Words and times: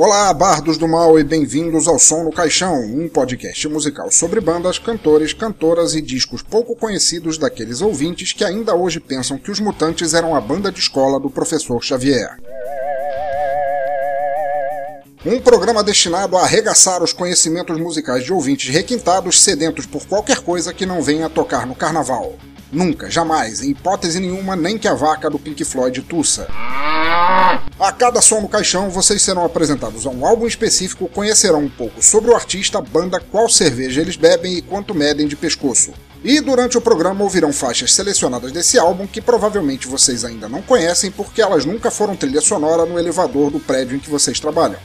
Olá, 0.00 0.32
bardos 0.32 0.78
do 0.78 0.86
mal 0.86 1.18
e 1.18 1.24
bem-vindos 1.24 1.88
ao 1.88 1.98
Som 1.98 2.22
no 2.22 2.30
Caixão, 2.30 2.84
um 2.84 3.08
podcast 3.08 3.66
musical 3.66 4.12
sobre 4.12 4.40
bandas, 4.40 4.78
cantores, 4.78 5.32
cantoras 5.32 5.96
e 5.96 6.00
discos 6.00 6.40
pouco 6.40 6.76
conhecidos 6.76 7.36
daqueles 7.36 7.82
ouvintes 7.82 8.32
que 8.32 8.44
ainda 8.44 8.76
hoje 8.76 9.00
pensam 9.00 9.36
que 9.36 9.50
os 9.50 9.58
Mutantes 9.58 10.14
eram 10.14 10.36
a 10.36 10.40
banda 10.40 10.70
de 10.70 10.78
escola 10.78 11.18
do 11.18 11.28
professor 11.28 11.82
Xavier. 11.82 12.38
Um 15.26 15.40
programa 15.40 15.82
destinado 15.82 16.36
a 16.36 16.42
arregaçar 16.42 17.02
os 17.02 17.12
conhecimentos 17.12 17.76
musicais 17.76 18.22
de 18.22 18.32
ouvintes 18.32 18.72
requintados 18.72 19.42
sedentos 19.42 19.84
por 19.84 20.06
qualquer 20.06 20.38
coisa 20.38 20.72
que 20.72 20.86
não 20.86 21.02
venha 21.02 21.28
tocar 21.28 21.66
no 21.66 21.74
carnaval. 21.74 22.34
Nunca, 22.70 23.10
jamais, 23.10 23.60
em 23.60 23.70
hipótese 23.70 24.20
nenhuma, 24.20 24.54
nem 24.54 24.78
que 24.78 24.86
a 24.86 24.94
vaca 24.94 25.28
do 25.28 25.38
Pink 25.38 25.64
Floyd 25.64 26.02
tussa. 26.02 26.46
A 27.80 27.92
cada 27.92 28.20
som 28.20 28.40
no 28.40 28.48
caixão, 28.48 28.90
vocês 28.90 29.20
serão 29.20 29.44
apresentados 29.44 30.06
a 30.06 30.10
um 30.10 30.24
álbum 30.24 30.46
específico, 30.46 31.08
conhecerão 31.08 31.64
um 31.64 31.68
pouco 31.68 32.00
sobre 32.00 32.30
o 32.30 32.34
artista, 32.36 32.80
banda, 32.80 33.18
qual 33.18 33.48
cerveja 33.48 34.00
eles 34.00 34.16
bebem 34.16 34.58
e 34.58 34.62
quanto 34.62 34.94
medem 34.94 35.26
de 35.26 35.34
pescoço. 35.34 35.92
E 36.22 36.40
durante 36.40 36.78
o 36.78 36.80
programa 36.80 37.24
ouvirão 37.24 37.52
faixas 37.52 37.92
selecionadas 37.92 38.52
desse 38.52 38.78
álbum 38.78 39.06
que 39.06 39.20
provavelmente 39.20 39.88
vocês 39.88 40.24
ainda 40.24 40.48
não 40.48 40.62
conhecem 40.62 41.10
porque 41.10 41.42
elas 41.42 41.64
nunca 41.64 41.90
foram 41.90 42.14
trilha 42.14 42.40
sonora 42.40 42.86
no 42.86 42.98
elevador 42.98 43.50
do 43.50 43.58
prédio 43.58 43.96
em 43.96 44.00
que 44.00 44.10
vocês 44.10 44.38
trabalham. 44.38 44.78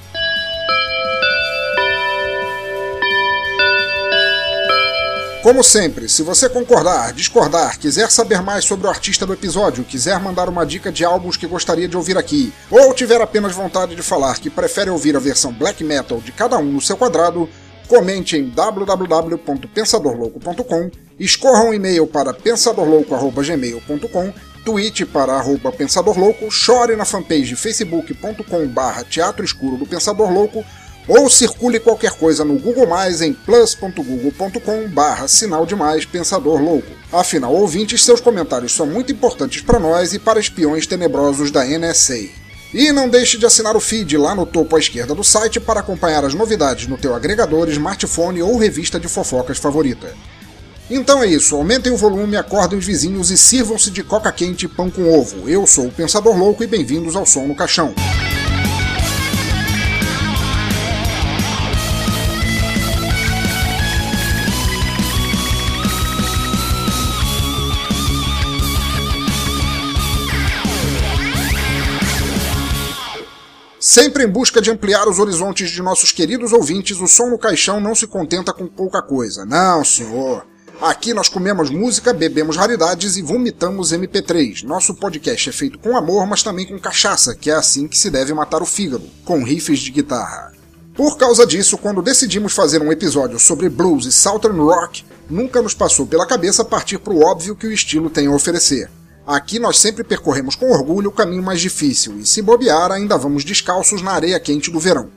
Como 5.43 5.61
sempre, 5.61 6.07
se 6.07 6.23
você 6.23 6.47
concordar, 6.47 7.11
discordar, 7.11 7.77
quiser 7.77 8.09
saber 8.09 8.41
mais 8.41 8.63
sobre 8.63 8.88
o 8.88 8.89
artista 8.89 9.25
do 9.25 9.33
episódio, 9.33 9.83
quiser 9.83 10.17
mandar 10.17 10.47
uma 10.47 10.66
dica 10.66 10.89
de 10.89 11.03
álbuns 11.03 11.36
que 11.36 11.45
gostaria 11.45 11.86
de 11.86 11.97
ouvir 11.97 12.17
aqui, 12.17 12.53
ou 12.72 12.94
tiver 12.94 13.19
apenas 13.19 13.52
vontade 13.52 13.94
de 13.94 14.02
falar 14.02 14.39
que 14.39 14.49
prefere 14.49 14.89
ouvir 14.89 15.17
a 15.17 15.19
versão 15.19 15.52
black 15.52 15.83
metal 15.83 16.21
de 16.21 16.31
cada 16.31 16.58
um 16.58 16.71
no 16.71 16.80
seu 16.80 16.95
quadrado, 16.95 17.49
comente 17.89 18.38
em 18.38 18.49
www.pensadorlouco.com, 18.52 20.89
escorra 21.19 21.66
um 21.66 21.73
e-mail 21.73 22.08
para 22.08 22.33
pensadorlouco.gmail.com, 22.33 24.33
tweet 24.64 25.05
para 25.08 25.33
arroba 25.33 25.73
pensadorlouco, 25.73 26.49
chore 26.49 26.95
na 26.95 27.03
fanpage 27.03 27.58
facebook.com 27.58 28.66
barra 28.69 29.03
teatro 29.03 29.44
escuro 29.44 29.75
do 29.75 29.86
Pensador 29.86 30.31
Louco 30.31 30.64
ou 31.07 31.29
circule 31.29 31.79
qualquer 31.79 32.11
coisa 32.11 32.45
no 32.45 32.57
Google 32.57 32.87
Mais 32.87 33.21
em 33.21 33.33
plus.google.com 33.33 34.87
barra 34.89 35.27
sinal 35.27 35.65
de 35.65 35.75
mais 35.75 36.05
pensador 36.05 36.61
louco. 36.61 36.91
Afinal, 37.11 37.53
ouvintes, 37.53 38.03
seus 38.03 38.21
comentários 38.21 38.73
são 38.73 38.85
muito 38.85 39.11
importantes 39.11 39.61
para 39.61 39.79
nós 39.79 40.13
e 40.13 40.19
para 40.19 40.39
espiões 40.39 40.87
tenebrosos 40.87 41.51
da 41.51 41.65
NSA. 41.65 42.29
E 42.73 42.91
não 42.91 43.07
deixe 43.07 43.37
de 43.37 43.45
assinar 43.45 43.75
o 43.75 43.79
feed 43.79 44.17
lá 44.17 44.33
no 44.33 44.47
topo 44.47 44.75
à 44.75 44.79
esquerda 44.79 45.13
do 45.13 45.23
site 45.23 45.59
para 45.59 45.81
acompanhar 45.81 46.25
as 46.25 46.33
novidades 46.33 46.87
no 46.87 46.97
teu 46.97 47.13
agregador, 47.13 47.69
smartphone 47.69 48.41
ou 48.41 48.57
revista 48.57 48.99
de 48.99 49.07
fofocas 49.07 49.59
favorita. 49.59 50.11
Então 50.89 51.21
é 51.23 51.27
isso, 51.27 51.55
aumentem 51.55 51.93
o 51.93 51.97
volume, 51.97 52.35
acordem 52.35 52.77
os 52.77 52.85
vizinhos 52.85 53.29
e 53.29 53.37
sirvam-se 53.37 53.91
de 53.91 54.03
coca 54.03 54.31
quente 54.31 54.65
e 54.65 54.67
pão 54.67 54.89
com 54.89 55.17
ovo. 55.17 55.47
Eu 55.47 55.67
sou 55.67 55.85
o 55.85 55.91
Pensador 55.91 56.35
Louco 56.35 56.63
e 56.63 56.67
bem-vindos 56.67 57.15
ao 57.15 57.25
Som 57.25 57.45
no 57.47 57.55
Caixão. 57.55 57.93
Sempre 73.94 74.23
em 74.23 74.27
busca 74.27 74.59
de 74.59 74.71
ampliar 74.71 75.08
os 75.08 75.20
horizontes 75.20 75.70
de 75.70 75.80
nossos 75.80 76.11
queridos 76.11 76.52
ouvintes, 76.52 76.99
o 76.99 77.08
som 77.08 77.30
no 77.30 77.37
caixão 77.37 77.80
não 77.80 77.93
se 77.93 78.08
contenta 78.08 78.52
com 78.52 78.65
pouca 78.65 79.04
coisa. 79.04 79.45
Não, 79.45 79.86
senhor. 79.86 80.48
Aqui 80.81 81.14
nós 81.14 81.30
comemos 81.30 81.70
música, 81.70 82.11
bebemos 82.11 82.58
raridades 82.58 83.17
e 83.17 83.21
vomitamos 83.21 83.93
MP3. 83.93 84.64
Nosso 84.64 84.95
podcast 84.95 85.48
é 85.48 85.54
feito 85.54 85.77
com 85.77 85.95
amor, 85.95 86.26
mas 86.26 86.42
também 86.42 86.65
com 86.65 86.80
cachaça, 86.80 87.36
que 87.36 87.52
é 87.52 87.54
assim 87.54 87.87
que 87.87 87.95
se 87.95 88.09
deve 88.09 88.33
matar 88.33 88.64
o 88.64 88.65
fígado, 88.65 89.08
com 89.23 89.43
riffs 89.43 89.77
de 89.77 89.92
guitarra. 89.92 90.54
Por 90.95 91.15
causa 91.15 91.45
disso, 91.45 91.77
quando 91.77 92.02
decidimos 92.02 92.54
fazer 92.54 92.81
um 92.81 92.92
episódio 92.92 93.37
sobre 93.37 93.70
blues 93.70 94.08
e 94.08 94.11
southern 94.11 94.60
rock, 94.60 95.05
nunca 95.30 95.61
nos 95.61 95.75
passou 95.75 96.08
pela 96.08 96.25
cabeça 96.25 96.65
partir 96.65 96.98
para 96.98 97.14
o 97.14 97.23
óbvio 97.23 97.55
que 97.55 97.67
o 97.67 97.71
estilo 97.71 98.10
tem 98.10 98.25
a 98.25 98.31
oferecer. 98.31 98.89
Aqui 99.26 99.58
nós 99.58 99.80
sempre 99.80 100.04
percorremos 100.04 100.56
com 100.56 100.70
orgulho 100.70 101.10
o 101.10 101.14
caminho 101.14 101.42
mais 101.42 101.61
difícil, 101.61 102.20
e 102.20 102.26
se 102.26 102.42
bobear, 102.42 102.92
ainda 102.92 103.17
vamos 103.17 103.45
descalços 103.45 104.02
na 104.02 104.11
areia 104.11 104.39
quente 104.39 104.70
do 104.70 104.80
verão. 104.80 105.10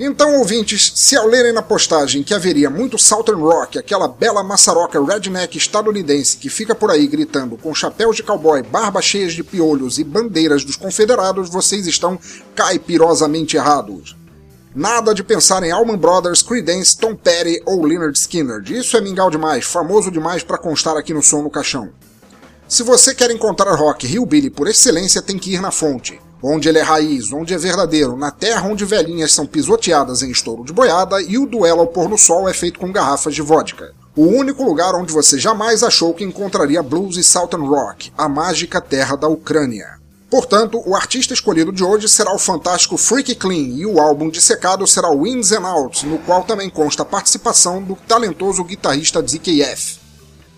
Então, 0.00 0.38
ouvintes, 0.38 0.90
se 0.96 1.14
ao 1.14 1.26
lerem 1.26 1.52
na 1.52 1.60
postagem 1.60 2.22
que 2.22 2.32
haveria 2.32 2.70
muito 2.70 2.98
Southern 2.98 3.42
Rock, 3.42 3.78
aquela 3.78 4.08
bela 4.08 4.42
maçaroca 4.42 4.98
redneck 5.00 5.58
estadunidense 5.58 6.38
que 6.38 6.48
fica 6.48 6.74
por 6.74 6.90
aí 6.90 7.06
gritando 7.06 7.58
com 7.58 7.74
chapéus 7.74 8.16
de 8.16 8.22
cowboy, 8.22 8.62
barbas 8.62 9.04
cheias 9.04 9.34
de 9.34 9.44
piolhos 9.44 9.98
e 9.98 10.04
bandeiras 10.04 10.64
dos 10.64 10.76
confederados, 10.76 11.50
vocês 11.50 11.86
estão 11.86 12.18
caipirosamente 12.54 13.56
errados. 13.56 14.16
Nada 14.74 15.14
de 15.14 15.22
pensar 15.22 15.62
em 15.62 15.70
Allman 15.70 15.98
Brothers, 15.98 16.42
Creedence, 16.42 16.96
Tom 16.96 17.14
Petty 17.14 17.62
ou 17.66 17.84
Leonard 17.84 18.18
Skinner. 18.18 18.62
Isso 18.72 18.96
é 18.96 19.02
mingau 19.02 19.30
demais, 19.30 19.66
famoso 19.66 20.10
demais 20.10 20.42
para 20.42 20.56
constar 20.56 20.96
aqui 20.96 21.12
no 21.12 21.22
som 21.22 21.42
no 21.42 21.50
caixão. 21.50 21.90
Se 22.72 22.82
você 22.82 23.14
quer 23.14 23.30
encontrar 23.30 23.74
rock 23.74 24.06
hillbilly 24.06 24.48
por 24.48 24.66
excelência, 24.66 25.20
tem 25.20 25.38
que 25.38 25.52
ir 25.52 25.60
na 25.60 25.70
fonte. 25.70 26.18
Onde 26.42 26.70
ele 26.70 26.78
é 26.78 26.82
raiz, 26.82 27.30
onde 27.30 27.52
é 27.52 27.58
verdadeiro, 27.58 28.16
na 28.16 28.30
terra 28.30 28.66
onde 28.66 28.86
velhinhas 28.86 29.30
são 29.30 29.46
pisoteadas 29.46 30.22
em 30.22 30.30
estouro 30.30 30.64
de 30.64 30.72
boiada 30.72 31.20
e 31.20 31.36
o 31.36 31.44
duelo 31.44 31.80
ao 31.80 31.86
pôr 31.88 32.08
no 32.08 32.16
sol 32.16 32.48
é 32.48 32.54
feito 32.54 32.78
com 32.78 32.90
garrafas 32.90 33.34
de 33.34 33.42
vodka. 33.42 33.92
O 34.16 34.24
único 34.24 34.64
lugar 34.64 34.94
onde 34.94 35.12
você 35.12 35.38
jamais 35.38 35.82
achou 35.82 36.14
que 36.14 36.24
encontraria 36.24 36.82
blues 36.82 37.18
e 37.18 37.22
southern 37.22 37.68
rock, 37.68 38.10
a 38.16 38.26
mágica 38.26 38.80
terra 38.80 39.16
da 39.16 39.28
Ucrânia. 39.28 39.98
Portanto, 40.30 40.82
o 40.86 40.96
artista 40.96 41.34
escolhido 41.34 41.72
de 41.72 41.84
hoje 41.84 42.08
será 42.08 42.34
o 42.34 42.38
fantástico 42.38 42.96
Freaky 42.96 43.34
Clean 43.34 43.76
e 43.76 43.84
o 43.84 44.00
álbum 44.00 44.30
dissecado 44.30 44.86
será 44.86 45.10
o 45.10 45.26
Ins 45.26 45.52
and 45.52 45.68
Outs, 45.68 46.04
no 46.04 46.16
qual 46.20 46.42
também 46.42 46.70
consta 46.70 47.02
a 47.02 47.04
participação 47.04 47.82
do 47.82 47.96
talentoso 48.08 48.64
guitarrista 48.64 49.20
ZKF. 49.20 50.00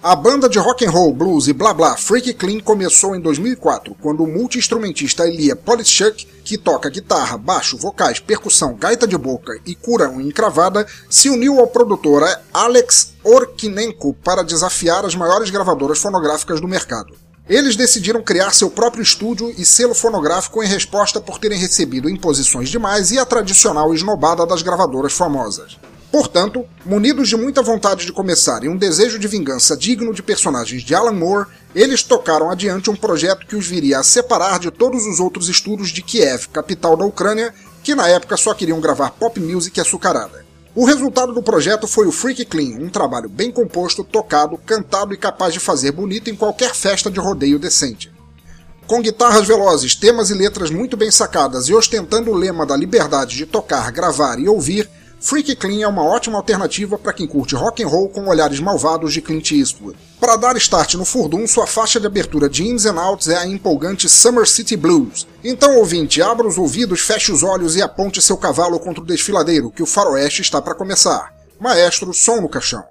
A 0.07 0.15
banda 0.15 0.51
de 0.51 0.59
rock 0.59 0.85
and 0.85 0.91
roll, 0.91 1.15
blues 1.15 1.49
e 1.49 1.55
blá 1.55 1.73
blá 1.73 1.97
Freak 1.97 2.35
Clean 2.35 2.61
começou 2.61 3.17
em 3.17 3.21
2004, 3.23 3.97
quando 4.03 4.23
o 4.23 4.27
multi-instrumentista 4.27 5.27
Elia 5.27 5.57
Polishchuk, 5.57 6.27
que 6.45 6.59
toca 6.59 6.91
guitarra, 6.91 7.39
baixo, 7.39 7.79
vocais, 7.79 8.21
percussão, 8.21 8.75
gaita 8.75 9.07
de 9.07 9.17
boca 9.17 9.59
e 9.65 9.75
curão 9.75 10.21
encravada, 10.21 10.87
se 11.09 11.31
uniu 11.31 11.59
ao 11.59 11.69
produtor 11.69 12.23
Alex 12.53 13.15
Orkinenko 13.25 14.13
para 14.13 14.45
desafiar 14.45 15.07
as 15.07 15.15
maiores 15.15 15.49
gravadoras 15.49 16.01
fonográficas 16.01 16.61
do 16.61 16.69
mercado. 16.69 17.15
Eles 17.49 17.75
decidiram 17.75 18.23
criar 18.23 18.53
seu 18.53 18.69
próprio 18.69 19.03
estúdio 19.03 19.55
e 19.57 19.65
selo 19.65 19.95
fonográfico 19.95 20.63
em 20.63 20.67
resposta 20.67 21.19
por 21.19 21.39
terem 21.39 21.59
recebido 21.59 22.11
imposições 22.11 22.69
demais 22.69 23.11
e 23.11 23.19
a 23.19 23.25
tradicional 23.25 23.95
esnobada 23.95 24.45
das 24.45 24.61
gravadoras 24.61 25.15
famosas. 25.15 25.79
Portanto, 26.15 26.65
munidos 26.87 27.29
de 27.29 27.37
muita 27.37 27.61
vontade 27.61 28.07
de 28.07 28.13
começar 28.13 28.63
e 28.63 28.69
um 28.69 28.77
desejo 28.77 29.19
de 29.19 29.27
vingança 29.27 29.77
digno 29.77 30.15
de 30.15 30.23
personagens 30.23 30.85
de 30.85 30.95
Alan 30.95 31.11
Moore, 31.11 31.49
eles 31.75 32.05
tocaram 32.05 32.53
adiante 32.53 32.89
um 32.89 32.95
projeto 32.95 33.45
que 33.45 33.57
os 33.57 33.67
viria 33.67 33.99
a 33.99 34.05
separar 34.05 34.61
de 34.61 34.71
todos 34.71 35.07
os 35.07 35.19
outros 35.19 35.49
estudos 35.49 35.89
de 35.89 36.03
Kiev, 36.03 36.47
capital 36.53 36.97
da 36.97 37.05
Ucrânia, 37.05 37.53
que 37.83 37.97
na 37.97 38.07
época 38.07 38.37
só 38.37 38.55
queriam 38.55 38.81
gravar 38.81 39.11
pop 39.11 39.41
music 39.41 39.81
açucarada. 39.81 40.47
O 40.73 40.85
resultado 40.85 41.33
do 41.33 41.43
projeto 41.43 41.89
foi 41.89 42.07
o 42.07 42.13
Freak 42.13 42.45
Clean, 42.45 42.79
um 42.79 42.89
trabalho 42.89 43.29
bem 43.29 43.51
composto, 43.51 44.05
tocado, 44.05 44.57
cantado 44.57 45.13
e 45.13 45.17
capaz 45.17 45.53
de 45.53 45.59
fazer 45.59 45.91
bonito 45.91 46.31
em 46.31 46.37
qualquer 46.37 46.77
festa 46.77 47.11
de 47.11 47.19
rodeio 47.19 47.59
decente. 47.59 48.09
Com 48.87 49.03
guitarras 49.03 49.49
velozes, 49.49 49.97
temas 49.97 50.31
e 50.31 50.35
letras 50.35 50.71
muito 50.71 50.97
bem 50.97 51.11
sacadas 51.11 51.69
e 51.69 51.75
ostentando 51.75 52.31
o 52.31 52.37
lema 52.37 52.65
da 52.65 52.77
liberdade 52.77 53.37
de 53.37 53.47
tocar, 53.47 53.91
gravar 53.91 54.39
e 54.39 54.49
ouvir, 54.49 54.89
Freak 55.25 55.57
Clean 55.57 55.83
é 55.83 55.89
uma 55.89 56.05
ótima 56.05 56.37
alternativa 56.37 56.99
para 56.99 57.15
quem 57.15 57.27
curte 57.27 57.55
rock 57.55 57.83
and 57.83 57.89
roll 57.89 58.11
com 58.11 58.29
olhares 58.29 58.61
malvados 58.61 59.11
de 59.11 59.23
Clint 59.23 59.53
Eastwood. 59.53 59.97
Para 60.21 60.37
dar 60.37 60.55
start 60.59 60.97
no 60.97 61.05
furdum, 61.07 61.47
sua 61.47 61.67
faixa 61.67 61.99
de 61.99 62.07
abertura 62.07 62.47
de 62.47 62.63
Ins 62.63 62.85
and 62.85 63.01
Outs 63.01 63.29
é 63.29 63.39
a 63.39 63.47
empolgante 63.47 64.07
Summer 64.07 64.47
City 64.47 64.77
Blues. 64.77 65.27
Então, 65.43 65.79
ouvinte, 65.79 66.21
abra 66.21 66.47
os 66.47 66.59
ouvidos, 66.59 67.01
feche 67.01 67.33
os 67.33 67.43
olhos 67.43 67.75
e 67.75 67.81
aponte 67.81 68.21
seu 68.21 68.37
cavalo 68.37 68.79
contra 68.79 69.03
o 69.03 69.07
desfiladeiro, 69.07 69.71
que 69.71 69.83
o 69.83 69.87
faroeste 69.87 70.43
está 70.43 70.61
para 70.61 70.75
começar. 70.75 71.33
Maestro, 71.59 72.13
som 72.13 72.43
no 72.43 72.49
caixão. 72.51 72.85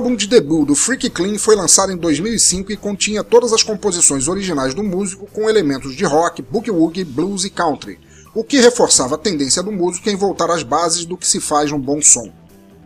Álbum 0.00 0.16
de 0.16 0.26
debut 0.26 0.66
do 0.66 0.74
Freaky 0.74 1.10
Clean 1.10 1.36
foi 1.36 1.54
lançado 1.54 1.92
em 1.92 1.96
2005 1.98 2.72
e 2.72 2.76
continha 2.76 3.22
todas 3.22 3.52
as 3.52 3.62
composições 3.62 4.28
originais 4.28 4.72
do 4.72 4.82
músico 4.82 5.26
com 5.26 5.46
elementos 5.46 5.94
de 5.94 6.06
rock, 6.06 6.40
boogie-woogie, 6.40 7.04
blues 7.04 7.44
e 7.44 7.50
country, 7.50 8.00
o 8.34 8.42
que 8.42 8.58
reforçava 8.58 9.16
a 9.16 9.18
tendência 9.18 9.62
do 9.62 9.70
músico 9.70 10.08
em 10.08 10.16
voltar 10.16 10.50
às 10.50 10.62
bases 10.62 11.04
do 11.04 11.18
que 11.18 11.26
se 11.26 11.38
faz 11.38 11.70
um 11.70 11.78
bom 11.78 12.00
som. 12.00 12.32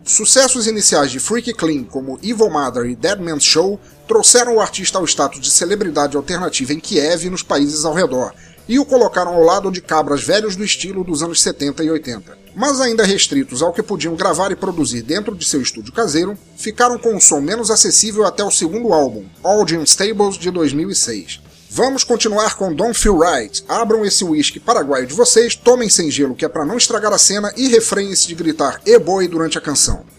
Sucessos 0.03 0.67
iniciais 0.67 1.09
de 1.09 1.21
Freaky 1.21 1.53
Clean, 1.53 1.85
como 1.85 2.19
Evil 2.21 2.49
Mother 2.49 2.85
e 2.85 2.97
Dead 2.97 3.17
Man's 3.17 3.45
Show, 3.45 3.79
trouxeram 4.05 4.57
o 4.57 4.59
artista 4.59 4.97
ao 4.97 5.05
status 5.05 5.39
de 5.39 5.49
celebridade 5.49 6.17
alternativa 6.17 6.73
em 6.73 6.81
Kiev 6.81 7.27
e 7.27 7.29
nos 7.29 7.41
países 7.41 7.85
ao 7.85 7.93
redor, 7.93 8.33
e 8.67 8.79
o 8.79 8.85
colocaram 8.85 9.33
ao 9.33 9.43
lado 9.43 9.71
de 9.71 9.81
cabras 9.81 10.23
velhos 10.23 10.55
do 10.55 10.63
estilo 10.63 11.03
dos 11.03 11.21
anos 11.21 11.41
70 11.41 11.83
e 11.83 11.89
80. 11.89 12.37
Mas 12.55 12.79
ainda 12.79 13.03
restritos 13.03 13.61
ao 13.61 13.73
que 13.73 13.83
podiam 13.83 14.15
gravar 14.15 14.51
e 14.51 14.55
produzir 14.55 15.01
dentro 15.01 15.35
de 15.35 15.45
seu 15.45 15.61
estúdio 15.61 15.91
caseiro, 15.91 16.37
ficaram 16.55 16.97
com 16.97 17.13
um 17.13 17.19
som 17.19 17.41
menos 17.41 17.69
acessível 17.69 18.25
até 18.25 18.43
o 18.43 18.51
segundo 18.51 18.93
álbum, 18.93 19.25
All 19.43 19.67
Jim 19.67 19.83
Stables, 19.83 20.37
de 20.37 20.49
2006. 20.51 21.41
Vamos 21.69 22.05
continuar 22.05 22.55
com 22.55 22.73
Don't 22.73 22.97
Feel 22.97 23.19
Right. 23.19 23.61
Abram 23.67 24.05
esse 24.05 24.23
whisky 24.23 24.61
paraguaio 24.61 25.05
de 25.05 25.13
vocês, 25.13 25.55
tomem 25.55 25.89
sem 25.89 26.09
gelo 26.09 26.33
que 26.33 26.45
é 26.45 26.47
para 26.47 26.63
não 26.63 26.77
estragar 26.77 27.11
a 27.11 27.17
cena 27.17 27.51
e 27.57 27.67
refreiem-se 27.67 28.27
de 28.27 28.35
gritar 28.35 28.79
e-boy 28.85 29.27
durante 29.27 29.57
a 29.57 29.61
canção. 29.61 30.14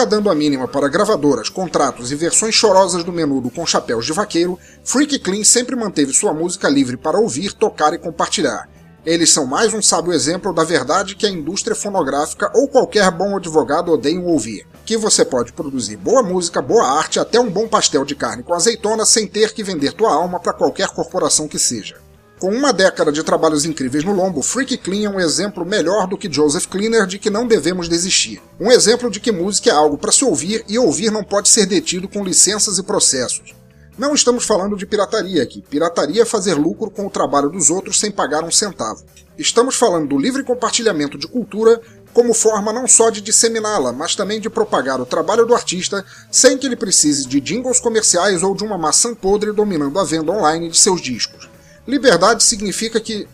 Nunca 0.00 0.16
dando 0.16 0.30
a 0.30 0.34
mínima 0.34 0.66
para 0.66 0.88
gravadoras, 0.88 1.50
contratos 1.50 2.10
e 2.10 2.14
versões 2.14 2.54
chorosas 2.54 3.04
do 3.04 3.12
menudo 3.12 3.50
com 3.50 3.66
chapéus 3.66 4.06
de 4.06 4.14
vaqueiro, 4.14 4.58
Freak 4.82 5.18
Clean 5.18 5.44
sempre 5.44 5.76
manteve 5.76 6.14
sua 6.14 6.32
música 6.32 6.70
livre 6.70 6.96
para 6.96 7.20
ouvir, 7.20 7.52
tocar 7.52 7.92
e 7.92 7.98
compartilhar. 7.98 8.66
Eles 9.04 9.30
são 9.30 9.44
mais 9.44 9.74
um 9.74 9.82
sábio 9.82 10.14
exemplo 10.14 10.54
da 10.54 10.64
verdade 10.64 11.14
que 11.14 11.26
a 11.26 11.28
indústria 11.28 11.76
fonográfica 11.76 12.50
ou 12.54 12.66
qualquer 12.66 13.10
bom 13.10 13.36
advogado 13.36 13.92
odeiam 13.92 14.24
ouvir. 14.24 14.66
Que 14.86 14.96
você 14.96 15.22
pode 15.22 15.52
produzir 15.52 15.98
boa 15.98 16.22
música, 16.22 16.62
boa 16.62 16.86
arte, 16.86 17.20
até 17.20 17.38
um 17.38 17.50
bom 17.50 17.68
pastel 17.68 18.02
de 18.02 18.14
carne 18.14 18.42
com 18.42 18.54
azeitona 18.54 19.04
sem 19.04 19.26
ter 19.26 19.52
que 19.52 19.62
vender 19.62 19.92
tua 19.92 20.14
alma 20.14 20.40
para 20.40 20.54
qualquer 20.54 20.88
corporação 20.88 21.46
que 21.46 21.58
seja. 21.58 21.96
Com 22.40 22.48
uma 22.48 22.72
década 22.72 23.12
de 23.12 23.22
trabalhos 23.22 23.66
incríveis 23.66 24.02
no 24.02 24.14
lombo, 24.14 24.40
Freak 24.40 24.78
Clean 24.78 25.10
é 25.10 25.14
um 25.14 25.20
exemplo 25.20 25.62
melhor 25.62 26.06
do 26.06 26.16
que 26.16 26.32
Joseph 26.32 26.64
Cleaner 26.64 27.06
de 27.06 27.18
que 27.18 27.28
não 27.28 27.46
devemos 27.46 27.86
desistir. 27.86 28.40
Um 28.58 28.72
exemplo 28.72 29.10
de 29.10 29.20
que 29.20 29.30
música 29.30 29.68
é 29.68 29.74
algo 29.74 29.98
para 29.98 30.10
se 30.10 30.24
ouvir 30.24 30.64
e 30.66 30.78
ouvir 30.78 31.10
não 31.10 31.22
pode 31.22 31.50
ser 31.50 31.66
detido 31.66 32.08
com 32.08 32.24
licenças 32.24 32.78
e 32.78 32.82
processos. 32.82 33.54
Não 33.98 34.14
estamos 34.14 34.46
falando 34.46 34.74
de 34.74 34.86
pirataria 34.86 35.42
aqui. 35.42 35.60
Pirataria 35.60 36.22
é 36.22 36.24
fazer 36.24 36.54
lucro 36.54 36.90
com 36.90 37.04
o 37.04 37.10
trabalho 37.10 37.50
dos 37.50 37.68
outros 37.68 38.00
sem 38.00 38.10
pagar 38.10 38.42
um 38.42 38.50
centavo. 38.50 39.04
Estamos 39.36 39.74
falando 39.74 40.08
do 40.08 40.16
livre 40.16 40.42
compartilhamento 40.42 41.18
de 41.18 41.28
cultura 41.28 41.78
como 42.14 42.32
forma 42.32 42.72
não 42.72 42.88
só 42.88 43.10
de 43.10 43.20
disseminá-la, 43.20 43.92
mas 43.92 44.16
também 44.16 44.40
de 44.40 44.48
propagar 44.48 44.98
o 44.98 45.04
trabalho 45.04 45.44
do 45.44 45.54
artista 45.54 46.02
sem 46.30 46.56
que 46.56 46.66
ele 46.66 46.74
precise 46.74 47.28
de 47.28 47.38
jingles 47.38 47.78
comerciais 47.78 48.42
ou 48.42 48.54
de 48.54 48.64
uma 48.64 48.78
maçã 48.78 49.14
podre 49.14 49.52
dominando 49.52 49.98
a 49.98 50.04
venda 50.04 50.32
online 50.32 50.70
de 50.70 50.78
seus 50.78 51.02
discos. 51.02 51.50
Liberdade 51.86 52.42
significa 52.42 53.00
que. 53.00 53.26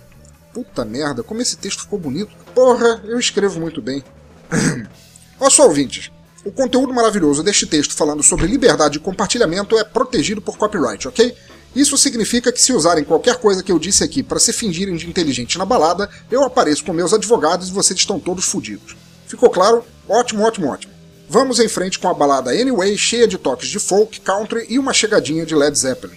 Puta 0.53 0.85
merda, 0.85 1.23
como 1.23 1.43
esse 1.43 1.57
texto 1.57 1.83
ficou 1.83 1.99
bonito. 1.99 2.35
Porra, 2.55 3.03
eu 3.05 3.19
escrevo 3.19 3.61
muito 3.61 3.83
bem. 3.83 4.03
Ó 5.39 5.51
só, 5.51 5.67
ouvintes. 5.67 6.11
O 6.45 6.53
conteúdo 6.53 6.95
maravilhoso 6.95 7.43
deste 7.43 7.67
texto 7.67 7.95
falando 7.95 8.23
sobre 8.23 8.47
liberdade 8.47 8.95
de 8.95 9.01
compartilhamento 9.01 9.77
é 9.77 9.85
protegido 9.85 10.41
por 10.41 10.57
copyright, 10.57 11.07
ok? 11.09 11.37
Isso 11.75 11.99
significa 11.99 12.51
que 12.51 12.63
se 12.63 12.73
usarem 12.73 13.05
qualquer 13.05 13.37
coisa 13.37 13.63
que 13.63 13.71
eu 13.71 13.79
disse 13.79 14.03
aqui 14.03 14.23
para 14.23 14.39
se 14.39 14.53
fingirem 14.53 14.97
de 14.97 15.07
inteligente 15.07 15.59
na 15.59 15.67
balada, 15.67 16.09
eu 16.31 16.43
apareço 16.43 16.85
com 16.85 16.93
meus 16.93 17.13
advogados 17.13 17.69
e 17.69 17.73
vocês 17.73 17.99
estão 17.99 18.19
todos 18.19 18.47
fodidos. 18.47 18.97
Ficou 19.27 19.51
claro? 19.51 19.85
Ótimo, 20.09 20.43
ótimo, 20.43 20.69
ótimo. 20.69 20.95
Vamos 21.29 21.59
em 21.59 21.69
frente 21.69 21.99
com 21.99 22.09
a 22.09 22.15
balada 22.15 22.51
Anyway, 22.51 22.97
cheia 22.97 23.27
de 23.27 23.37
toques 23.37 23.69
de 23.69 23.79
folk, 23.79 24.21
country 24.21 24.65
e 24.71 24.79
uma 24.79 24.95
chegadinha 24.95 25.45
de 25.45 25.55
Led 25.55 25.77
Zeppelin. 25.77 26.17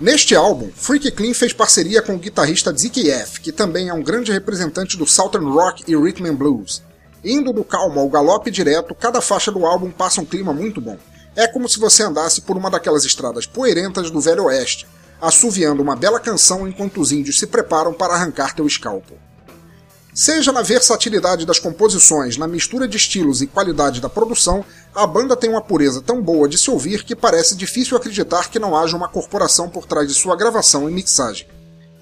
Neste 0.00 0.34
álbum, 0.34 0.70
Freaky 0.74 1.10
Clean 1.10 1.34
fez 1.34 1.52
parceria 1.52 2.00
com 2.00 2.14
o 2.14 2.18
guitarrista 2.18 2.72
ZKF, 2.72 3.38
que 3.38 3.52
também 3.52 3.90
é 3.90 3.92
um 3.92 4.02
grande 4.02 4.32
representante 4.32 4.96
do 4.96 5.06
Southern 5.06 5.50
Rock 5.50 5.84
e 5.86 5.94
Rhythm 5.94 6.24
and 6.24 6.36
Blues. 6.36 6.82
Indo 7.22 7.52
do 7.52 7.62
calmo 7.62 8.00
ao 8.00 8.08
galope 8.08 8.50
direto, 8.50 8.94
cada 8.94 9.20
faixa 9.20 9.52
do 9.52 9.66
álbum 9.66 9.90
passa 9.90 10.22
um 10.22 10.24
clima 10.24 10.54
muito 10.54 10.80
bom. 10.80 10.96
É 11.36 11.46
como 11.46 11.68
se 11.68 11.78
você 11.78 12.02
andasse 12.02 12.40
por 12.40 12.56
uma 12.56 12.70
daquelas 12.70 13.04
estradas 13.04 13.44
poeirentas 13.44 14.10
do 14.10 14.22
Velho 14.22 14.44
Oeste, 14.44 14.88
assoviando 15.20 15.82
uma 15.82 15.94
bela 15.94 16.18
canção 16.18 16.66
enquanto 16.66 16.98
os 16.98 17.12
índios 17.12 17.38
se 17.38 17.46
preparam 17.46 17.92
para 17.92 18.14
arrancar 18.14 18.54
teu 18.54 18.66
escalpo. 18.66 19.18
Seja 20.20 20.52
na 20.52 20.60
versatilidade 20.60 21.46
das 21.46 21.58
composições, 21.58 22.36
na 22.36 22.46
mistura 22.46 22.86
de 22.86 22.94
estilos 22.94 23.40
e 23.40 23.46
qualidade 23.46 24.02
da 24.02 24.08
produção, 24.10 24.62
a 24.94 25.06
banda 25.06 25.34
tem 25.34 25.48
uma 25.48 25.62
pureza 25.62 26.02
tão 26.02 26.20
boa 26.20 26.46
de 26.46 26.58
se 26.58 26.70
ouvir 26.70 27.04
que 27.04 27.16
parece 27.16 27.56
difícil 27.56 27.96
acreditar 27.96 28.50
que 28.50 28.58
não 28.58 28.76
haja 28.76 28.94
uma 28.94 29.08
corporação 29.08 29.70
por 29.70 29.86
trás 29.86 30.06
de 30.06 30.12
sua 30.12 30.36
gravação 30.36 30.86
e 30.86 30.92
mixagem. 30.92 31.48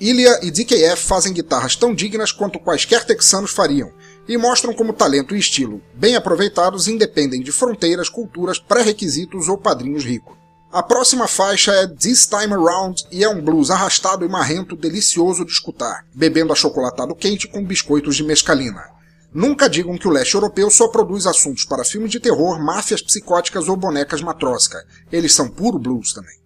Ilya 0.00 0.40
e 0.42 0.50
DKF 0.50 1.00
fazem 1.00 1.33
guitarras 1.33 1.76
tão 1.76 1.94
dignas 1.94 2.33
quanto 2.33 2.59
quaisquer 2.59 3.04
texanos 3.04 3.52
fariam, 3.52 3.92
e 4.26 4.37
mostram 4.37 4.74
como 4.74 4.92
talento 4.92 5.37
e 5.37 5.38
estilo, 5.38 5.81
bem 5.94 6.16
aproveitados, 6.16 6.88
independem 6.88 7.40
de 7.40 7.52
fronteiras, 7.52 8.09
culturas, 8.09 8.59
pré-requisitos 8.59 9.48
ou 9.48 9.57
padrinhos 9.57 10.04
ricos. 10.04 10.38
A 10.70 10.83
próxima 10.83 11.26
faixa 11.26 11.72
é 11.72 11.87
This 11.87 12.26
Time 12.26 12.52
Around 12.52 13.07
e 13.11 13.24
é 13.24 13.28
um 13.28 13.40
blues 13.40 13.70
arrastado 13.70 14.22
e 14.22 14.28
marrento 14.28 14.76
delicioso 14.76 15.42
de 15.42 15.50
escutar, 15.50 16.04
bebendo 16.14 16.52
achocolatado 16.52 17.14
quente 17.14 17.48
com 17.48 17.64
biscoitos 17.64 18.16
de 18.16 18.22
mescalina. 18.22 18.85
Nunca 19.33 19.66
digam 19.66 19.96
que 19.96 20.07
o 20.07 20.11
leste 20.11 20.35
europeu 20.35 20.68
só 20.68 20.88
produz 20.88 21.26
assuntos 21.26 21.64
para 21.64 21.85
filmes 21.85 22.11
de 22.11 22.20
terror, 22.20 22.62
máfias 22.62 23.00
psicóticas 23.00 23.66
ou 23.66 23.78
bonecas 23.78 24.20
matrosca. 24.20 24.85
Eles 25.11 25.33
são 25.33 25.48
puro 25.48 25.78
blues 25.78 26.12
também. 26.12 26.37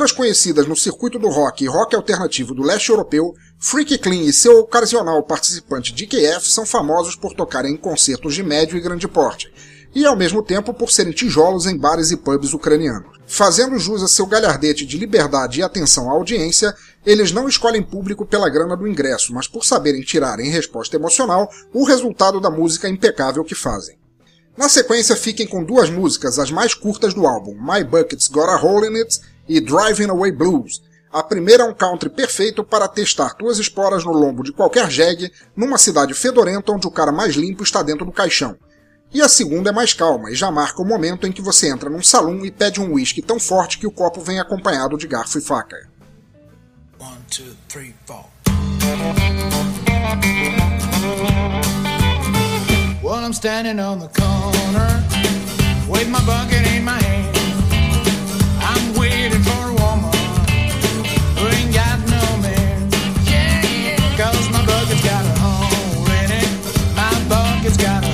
Figuras 0.00 0.16
conhecidas 0.16 0.66
no 0.66 0.74
circuito 0.74 1.18
do 1.18 1.28
rock 1.28 1.62
e 1.62 1.68
rock 1.68 1.94
alternativo 1.94 2.54
do 2.54 2.62
leste 2.62 2.88
europeu, 2.88 3.34
Freaky 3.58 3.98
Clean 3.98 4.22
e 4.22 4.32
seu 4.32 4.60
ocasional 4.60 5.22
participante 5.22 5.92
DKF 5.92 6.48
são 6.48 6.64
famosos 6.64 7.14
por 7.14 7.34
tocarem 7.34 7.74
em 7.74 7.76
concertos 7.76 8.34
de 8.34 8.42
médio 8.42 8.78
e 8.78 8.80
grande 8.80 9.06
porte, 9.06 9.52
e 9.94 10.06
ao 10.06 10.16
mesmo 10.16 10.42
tempo 10.42 10.72
por 10.72 10.90
serem 10.90 11.12
tijolos 11.12 11.66
em 11.66 11.76
bares 11.76 12.10
e 12.10 12.16
pubs 12.16 12.54
ucranianos. 12.54 13.18
Fazendo 13.26 13.78
jus 13.78 14.02
a 14.02 14.08
seu 14.08 14.24
galhardete 14.24 14.86
de 14.86 14.96
liberdade 14.96 15.60
e 15.60 15.62
atenção 15.62 16.08
à 16.08 16.14
audiência, 16.14 16.74
eles 17.04 17.30
não 17.30 17.46
escolhem 17.46 17.82
público 17.82 18.24
pela 18.24 18.48
grana 18.48 18.78
do 18.78 18.88
ingresso, 18.88 19.34
mas 19.34 19.46
por 19.46 19.66
saberem 19.66 20.00
tirar 20.00 20.40
em 20.40 20.48
resposta 20.48 20.96
emocional 20.96 21.46
o 21.74 21.84
resultado 21.84 22.40
da 22.40 22.50
música 22.50 22.88
impecável 22.88 23.44
que 23.44 23.54
fazem. 23.54 24.00
Na 24.56 24.68
sequência, 24.68 25.14
fiquem 25.14 25.46
com 25.46 25.62
duas 25.62 25.90
músicas, 25.90 26.38
as 26.38 26.50
mais 26.50 26.72
curtas 26.72 27.12
do 27.12 27.26
álbum, 27.26 27.54
My 27.54 27.84
Bucket's 27.84 28.28
Got 28.28 28.48
a 28.48 28.56
Hole 28.56 28.88
in 28.88 28.96
It 28.96 29.20
e 29.50 29.60
Driving 29.60 30.10
Away 30.10 30.30
Blues. 30.30 30.80
A 31.12 31.24
primeira 31.24 31.64
é 31.64 31.66
um 31.66 31.74
country 31.74 32.08
perfeito 32.08 32.62
para 32.62 32.86
testar 32.86 33.34
tuas 33.34 33.58
esporas 33.58 34.04
no 34.04 34.12
lombo 34.12 34.44
de 34.44 34.52
qualquer 34.52 34.88
jegue 34.88 35.32
numa 35.56 35.76
cidade 35.76 36.14
fedorenta 36.14 36.70
onde 36.70 36.86
o 36.86 36.90
cara 36.90 37.10
mais 37.10 37.34
limpo 37.34 37.64
está 37.64 37.82
dentro 37.82 38.06
do 38.06 38.12
caixão. 38.12 38.56
E 39.12 39.20
a 39.20 39.28
segunda 39.28 39.70
é 39.70 39.72
mais 39.72 39.92
calma 39.92 40.30
e 40.30 40.36
já 40.36 40.52
marca 40.52 40.80
o 40.80 40.84
momento 40.86 41.26
em 41.26 41.32
que 41.32 41.42
você 41.42 41.68
entra 41.68 41.90
num 41.90 42.00
salão 42.00 42.46
e 42.46 42.50
pede 42.52 42.80
um 42.80 42.92
uísque 42.92 43.20
tão 43.20 43.40
forte 43.40 43.76
que 43.76 43.88
o 43.88 43.90
copo 43.90 44.20
vem 44.20 44.38
acompanhado 44.38 44.96
de 44.96 45.08
garfo 45.08 45.36
e 45.36 45.40
faca. 45.40 45.76
One, 47.00 47.18
two, 47.28 47.56
three. 47.68 47.92
Well, 53.02 53.24
I'm 53.24 53.32
standing 53.32 53.80
on 53.80 53.98
the 53.98 54.08
corner 54.08 55.02
with 55.88 56.08
my 56.08 56.24
bucket 56.24 56.64
in 56.72 56.84
my 56.84 57.02
hand. 57.02 57.39
Bucket's 67.60 67.76
got 67.76 68.04
a 68.04 68.09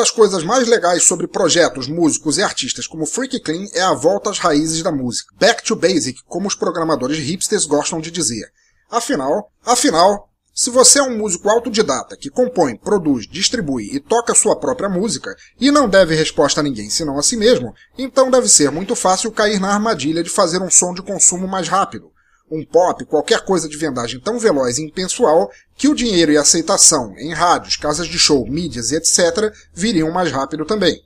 das 0.00 0.10
coisas 0.10 0.42
mais 0.42 0.66
legais 0.66 1.02
sobre 1.02 1.26
projetos, 1.26 1.86
músicos 1.86 2.38
e 2.38 2.42
artistas 2.42 2.86
como 2.86 3.04
Freaky 3.04 3.38
Clean 3.38 3.66
é 3.74 3.82
a 3.82 3.92
volta 3.92 4.30
às 4.30 4.38
raízes 4.38 4.82
da 4.82 4.90
música. 4.90 5.34
Back 5.38 5.62
to 5.62 5.76
basic, 5.76 6.22
como 6.26 6.48
os 6.48 6.54
programadores 6.54 7.18
hipsters 7.18 7.66
gostam 7.66 8.00
de 8.00 8.10
dizer. 8.10 8.50
Afinal, 8.90 9.52
afinal, 9.62 10.30
se 10.54 10.70
você 10.70 11.00
é 11.00 11.02
um 11.02 11.18
músico 11.18 11.50
autodidata 11.50 12.16
que 12.16 12.30
compõe, 12.30 12.78
produz, 12.78 13.28
distribui 13.28 13.94
e 13.94 14.00
toca 14.00 14.34
sua 14.34 14.58
própria 14.58 14.88
música 14.88 15.36
e 15.60 15.70
não 15.70 15.86
deve 15.86 16.14
resposta 16.14 16.60
a 16.60 16.62
ninguém 16.62 16.88
senão 16.88 17.18
a 17.18 17.22
si 17.22 17.36
mesmo, 17.36 17.74
então 17.98 18.30
deve 18.30 18.48
ser 18.48 18.70
muito 18.70 18.96
fácil 18.96 19.30
cair 19.30 19.60
na 19.60 19.74
armadilha 19.74 20.22
de 20.22 20.30
fazer 20.30 20.62
um 20.62 20.70
som 20.70 20.94
de 20.94 21.02
consumo 21.02 21.46
mais 21.46 21.68
rápido. 21.68 22.10
Um 22.50 22.64
pop, 22.64 23.04
qualquer 23.04 23.44
coisa 23.44 23.68
de 23.68 23.76
vendagem 23.76 24.20
tão 24.20 24.38
veloz 24.38 24.78
e 24.78 24.82
impessoal 24.82 25.50
que 25.76 25.88
o 25.88 25.94
dinheiro 25.94 26.32
e 26.32 26.36
a 26.36 26.42
aceitação 26.42 27.14
em 27.16 27.32
rádios, 27.32 27.76
casas 27.76 28.08
de 28.08 28.18
show, 28.18 28.46
mídias 28.46 28.90
e 28.90 28.96
etc. 28.96 29.52
viriam 29.72 30.10
mais 30.10 30.32
rápido 30.32 30.64
também. 30.64 31.00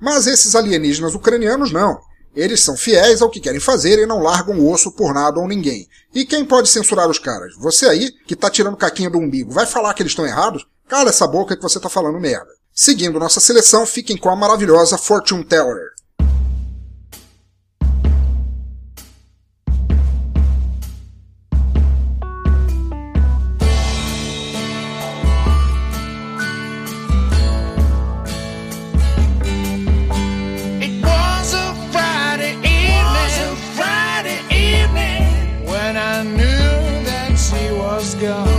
Mas 0.00 0.26
esses 0.26 0.54
alienígenas 0.54 1.14
ucranianos 1.14 1.72
não. 1.72 1.98
Eles 2.34 2.62
são 2.62 2.76
fiéis 2.76 3.20
ao 3.20 3.30
que 3.30 3.40
querem 3.40 3.58
fazer 3.58 3.98
e 3.98 4.06
não 4.06 4.22
largam 4.22 4.60
o 4.60 4.70
osso 4.70 4.92
por 4.92 5.12
nada 5.12 5.40
ou 5.40 5.48
ninguém. 5.48 5.88
E 6.14 6.24
quem 6.24 6.44
pode 6.44 6.68
censurar 6.68 7.10
os 7.10 7.18
caras? 7.18 7.54
Você 7.56 7.86
aí, 7.86 8.12
que 8.26 8.36
tá 8.36 8.48
tirando 8.48 8.76
caquinha 8.76 9.10
do 9.10 9.18
umbigo, 9.18 9.50
vai 9.50 9.66
falar 9.66 9.92
que 9.94 10.02
eles 10.02 10.12
estão 10.12 10.26
errados? 10.26 10.64
Cala 10.86 11.10
essa 11.10 11.26
boca 11.26 11.56
que 11.56 11.62
você 11.62 11.80
tá 11.80 11.88
falando 11.88 12.20
merda. 12.20 12.50
Seguindo 12.72 13.18
nossa 13.18 13.40
seleção, 13.40 13.84
fiquem 13.84 14.16
com 14.16 14.30
a 14.30 14.36
maravilhosa 14.36 14.96
Fortune 14.96 15.44
Teller. 15.44 15.97
I 36.18 36.24
knew 36.24 37.04
that 37.04 37.36
she 37.38 37.70
was 37.70 38.16
gone. 38.16 38.57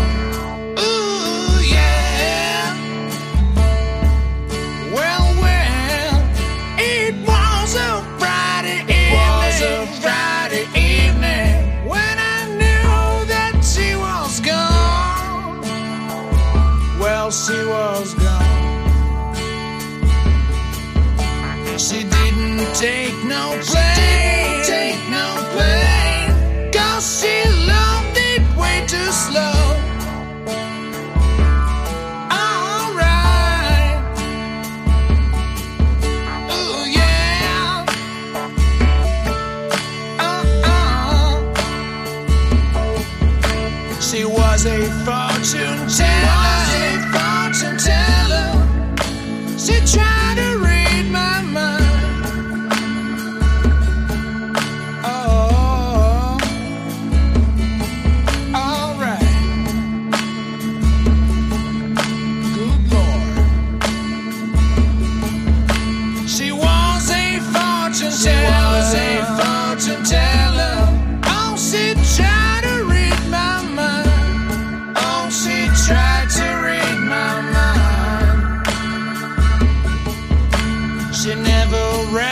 you 81.30 81.36
never 81.36 81.78
ran. 82.12 82.29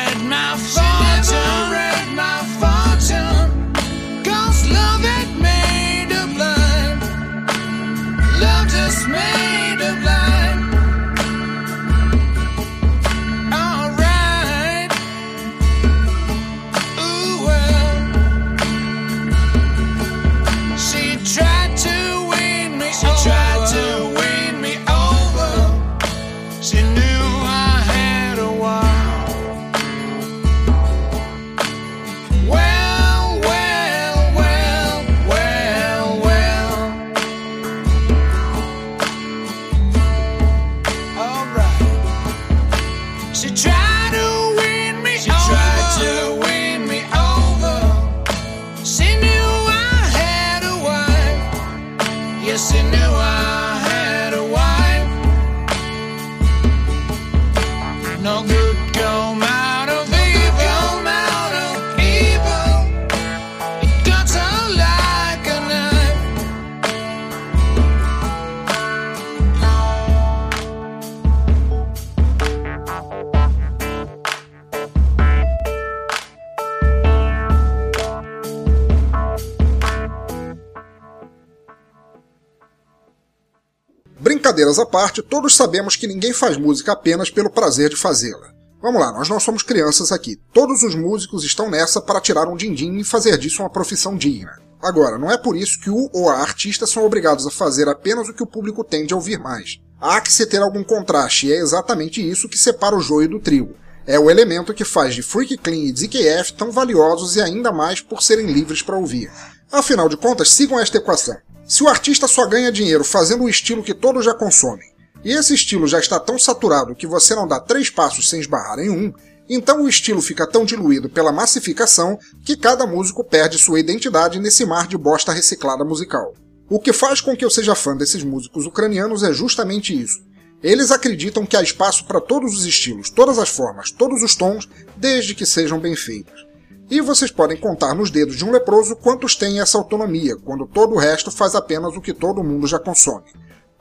Brincadeiras 84.27 84.77
à 84.77 84.85
parte, 84.85 85.21
todos 85.21 85.55
sabemos 85.55 85.95
que 85.95 86.05
ninguém 86.05 86.33
faz 86.33 86.57
música 86.57 86.91
apenas 86.91 87.29
pelo 87.29 87.49
prazer 87.49 87.89
de 87.89 87.95
fazê-la. 87.95 88.51
Vamos 88.81 88.99
lá, 88.99 89.13
nós 89.13 89.29
não 89.29 89.39
somos 89.39 89.63
crianças 89.63 90.11
aqui. 90.11 90.35
Todos 90.51 90.83
os 90.83 90.93
músicos 90.95 91.45
estão 91.45 91.69
nessa 91.69 92.01
para 92.01 92.19
tirar 92.19 92.45
um 92.49 92.57
din-din 92.57 92.97
e 92.97 93.05
fazer 93.05 93.37
disso 93.37 93.63
uma 93.63 93.69
profissão 93.69 94.17
digna. 94.17 94.51
Agora, 94.83 95.17
não 95.17 95.31
é 95.31 95.37
por 95.37 95.55
isso 95.55 95.79
que 95.79 95.89
o 95.89 96.09
ou 96.11 96.29
a 96.29 96.41
artista 96.41 96.85
são 96.85 97.05
obrigados 97.05 97.47
a 97.47 97.49
fazer 97.49 97.87
apenas 97.87 98.27
o 98.27 98.33
que 98.33 98.43
o 98.43 98.47
público 98.47 98.83
tende 98.83 99.13
a 99.13 99.15
ouvir 99.15 99.39
mais. 99.39 99.79
Há 99.97 100.19
que 100.19 100.33
se 100.33 100.45
ter 100.45 100.61
algum 100.61 100.83
contraste, 100.83 101.47
e 101.47 101.53
é 101.53 101.59
exatamente 101.59 102.19
isso 102.19 102.49
que 102.49 102.57
separa 102.57 102.97
o 102.97 103.01
joio 103.01 103.29
do 103.29 103.39
trigo. 103.39 103.77
É 104.05 104.19
o 104.19 104.29
elemento 104.29 104.73
que 104.73 104.83
faz 104.83 105.15
de 105.15 105.23
Freak 105.23 105.55
Clean 105.55 105.85
e 105.85 105.95
ZKF 105.95 106.51
tão 106.51 106.69
valiosos 106.69 107.37
e 107.37 107.41
ainda 107.41 107.71
mais 107.71 108.01
por 108.01 108.21
serem 108.21 108.47
livres 108.47 108.81
para 108.81 108.97
ouvir. 108.97 109.31
Afinal 109.71 110.07
de 110.07 110.17
contas, 110.17 110.49
sigam 110.49 110.79
esta 110.79 110.97
equação. 110.97 111.37
Se 111.67 111.83
o 111.83 111.87
artista 111.87 112.27
só 112.27 112.45
ganha 112.47 112.71
dinheiro 112.71 113.03
fazendo 113.03 113.43
o 113.43 113.49
estilo 113.49 113.83
que 113.83 113.93
todos 113.93 114.23
já 114.23 114.33
consomem, 114.33 114.87
e 115.23 115.31
esse 115.31 115.53
estilo 115.53 115.87
já 115.87 115.99
está 115.99 116.19
tão 116.19 116.39
saturado 116.39 116.95
que 116.95 117.05
você 117.05 117.35
não 117.35 117.47
dá 117.47 117.59
três 117.59 117.89
passos 117.89 118.29
sem 118.29 118.39
esbarrar 118.39 118.79
em 118.79 118.89
um, 118.89 119.13
então 119.49 119.83
o 119.83 119.89
estilo 119.89 120.21
fica 120.21 120.47
tão 120.47 120.63
diluído 120.63 121.09
pela 121.09 121.31
massificação 121.31 122.17
que 122.45 122.55
cada 122.55 122.87
músico 122.87 123.23
perde 123.23 123.57
sua 123.57 123.79
identidade 123.79 124.39
nesse 124.39 124.65
mar 124.65 124.87
de 124.87 124.97
bosta 124.97 125.31
reciclada 125.31 125.83
musical. 125.83 126.33
O 126.69 126.79
que 126.79 126.93
faz 126.93 127.21
com 127.21 127.35
que 127.35 127.43
eu 127.43 127.49
seja 127.49 127.75
fã 127.75 127.95
desses 127.95 128.23
músicos 128.23 128.65
ucranianos 128.65 129.23
é 129.23 129.33
justamente 129.33 129.97
isso. 129.99 130.19
Eles 130.61 130.91
acreditam 130.91 131.45
que 131.45 131.55
há 131.55 131.61
espaço 131.61 132.05
para 132.05 132.19
todos 132.19 132.53
os 132.53 132.65
estilos, 132.65 133.09
todas 133.09 133.37
as 133.37 133.49
formas, 133.49 133.91
todos 133.91 134.23
os 134.23 134.35
tons, 134.35 134.67
desde 134.95 135.35
que 135.35 135.45
sejam 135.45 135.79
bem 135.79 135.95
feitos. 135.95 136.46
E 136.89 137.01
vocês 137.01 137.29
podem 137.29 137.57
contar 137.57 137.93
nos 137.93 138.09
dedos 138.09 138.37
de 138.37 138.45
um 138.45 138.51
leproso 138.51 138.95
quantos 138.95 139.35
têm 139.35 139.59
essa 139.59 139.77
autonomia, 139.77 140.37
quando 140.37 140.65
todo 140.65 140.95
o 140.95 140.97
resto 140.97 141.29
faz 141.29 141.53
apenas 141.53 141.95
o 141.95 142.01
que 142.01 142.13
todo 142.13 142.43
mundo 142.43 142.65
já 142.65 142.79
consome. 142.79 143.25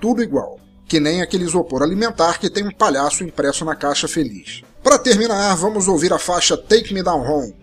Tudo 0.00 0.22
igual. 0.22 0.58
Que 0.88 0.98
nem 0.98 1.22
aquele 1.22 1.44
isopor 1.44 1.82
alimentar 1.82 2.38
que 2.38 2.50
tem 2.50 2.66
um 2.66 2.72
palhaço 2.72 3.24
impresso 3.24 3.64
na 3.64 3.76
caixa 3.76 4.08
feliz. 4.08 4.62
Para 4.82 4.98
terminar, 4.98 5.54
vamos 5.56 5.88
ouvir 5.88 6.12
a 6.12 6.18
faixa 6.18 6.56
Take 6.56 6.92
Me 6.92 7.02
Down 7.02 7.22
Home. 7.22 7.54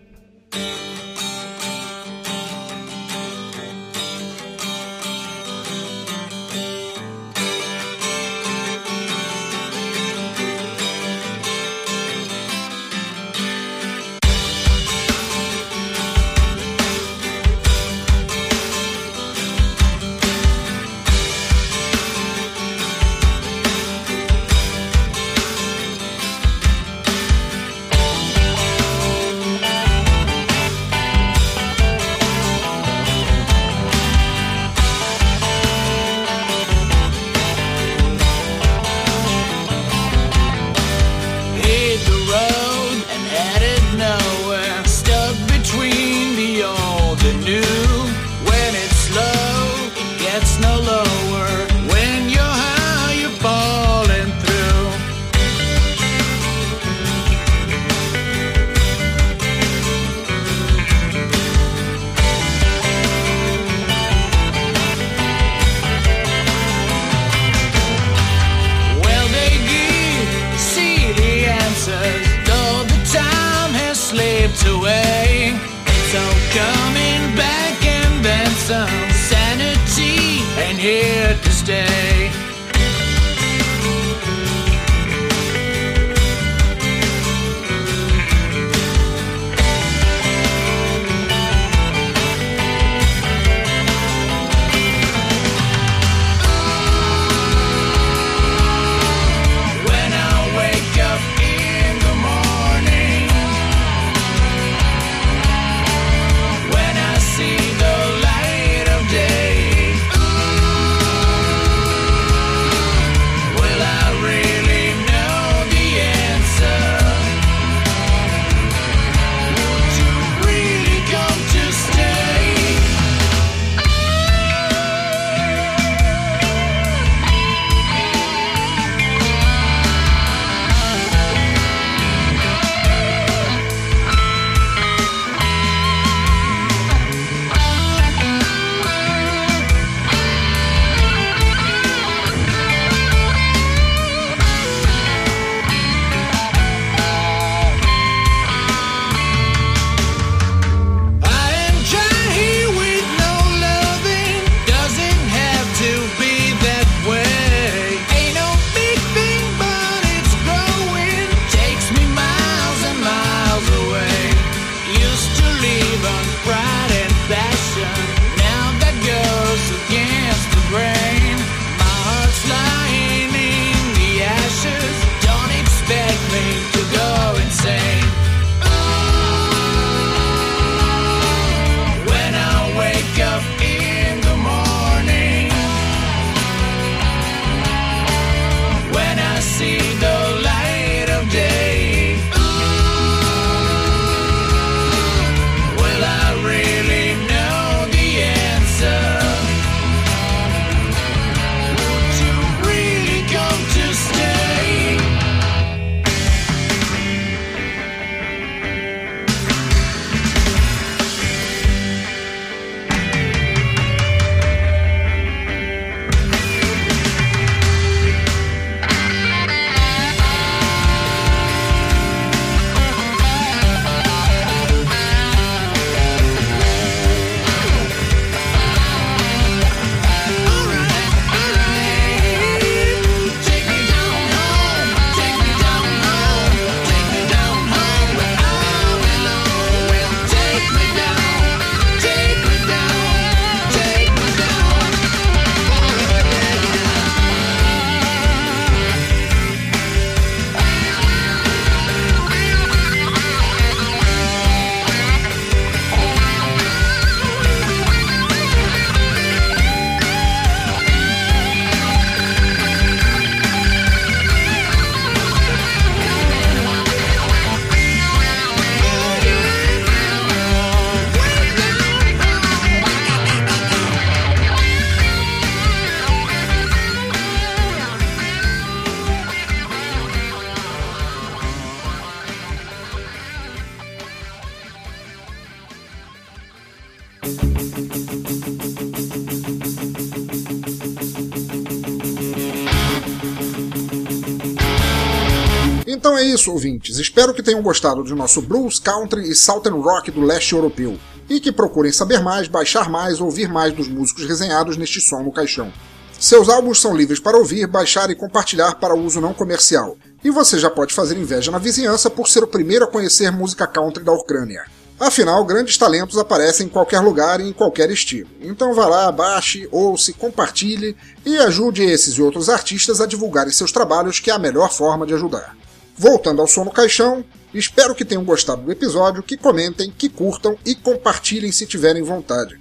Isso, 296.43 296.51
ouvintes. 296.51 296.97
Espero 296.97 297.33
que 297.33 297.41
tenham 297.41 297.61
gostado 297.61 298.03
de 298.03 298.13
nosso 298.13 298.41
blues, 298.41 298.77
country 298.77 299.29
e 299.29 299.33
southern 299.35 299.79
rock 299.79 300.11
do 300.11 300.21
leste 300.21 300.53
europeu. 300.53 300.99
E 301.29 301.39
que 301.39 301.51
procurem 301.51 301.91
saber 301.91 302.21
mais, 302.21 302.49
baixar 302.49 302.89
mais, 302.89 303.21
ouvir 303.21 303.47
mais 303.47 303.73
dos 303.73 303.87
músicos 303.87 304.25
resenhados 304.25 304.75
neste 304.75 304.99
som 304.99 305.23
no 305.23 305.31
caixão. 305.31 305.71
Seus 306.19 306.49
álbuns 306.49 306.81
são 306.81 306.95
livres 306.95 307.19
para 307.19 307.37
ouvir, 307.37 307.65
baixar 307.65 308.09
e 308.09 308.15
compartilhar 308.15 308.75
para 308.75 308.93
uso 308.93 309.21
não 309.21 309.33
comercial. 309.33 309.97
E 310.23 310.29
você 310.29 310.59
já 310.59 310.69
pode 310.69 310.93
fazer 310.93 311.17
inveja 311.17 311.49
na 311.49 311.57
vizinhança 311.57 312.09
por 312.09 312.27
ser 312.27 312.43
o 312.43 312.47
primeiro 312.47 312.85
a 312.85 312.89
conhecer 312.89 313.31
música 313.31 313.65
country 313.65 314.03
da 314.03 314.11
Ucrânia. 314.11 314.63
Afinal, 314.99 315.43
grandes 315.43 315.77
talentos 315.77 316.17
aparecem 316.17 316.67
em 316.67 316.69
qualquer 316.69 316.99
lugar 316.99 317.41
e 317.41 317.49
em 317.49 317.53
qualquer 317.53 317.89
estilo. 317.89 318.29
Então 318.41 318.73
vá 318.73 318.87
lá, 318.87 319.11
baixe, 319.11 319.67
ouça, 319.71 320.13
compartilhe 320.13 320.95
e 321.25 321.37
ajude 321.37 321.83
esses 321.83 322.15
e 322.15 322.21
outros 322.21 322.47
artistas 322.47 323.01
a 323.01 323.05
divulgarem 323.05 323.51
seus 323.51 323.71
trabalhos, 323.71 324.19
que 324.19 324.29
é 324.29 324.33
a 324.33 324.39
melhor 324.39 324.71
forma 324.71 325.05
de 325.05 325.13
ajudar. 325.13 325.55
Voltando 325.95 326.41
ao 326.41 326.47
som 326.47 326.63
no 326.63 326.71
caixão, 326.71 327.23
espero 327.53 327.93
que 327.93 328.03
tenham 328.03 328.23
gostado 328.23 328.63
do 328.63 328.71
episódio, 328.71 329.21
que 329.21 329.37
comentem, 329.37 329.93
que 329.95 330.09
curtam 330.09 330.57
e 330.65 330.73
compartilhem 330.73 331.51
se 331.51 331.67
tiverem 331.67 332.01
vontade. 332.01 332.59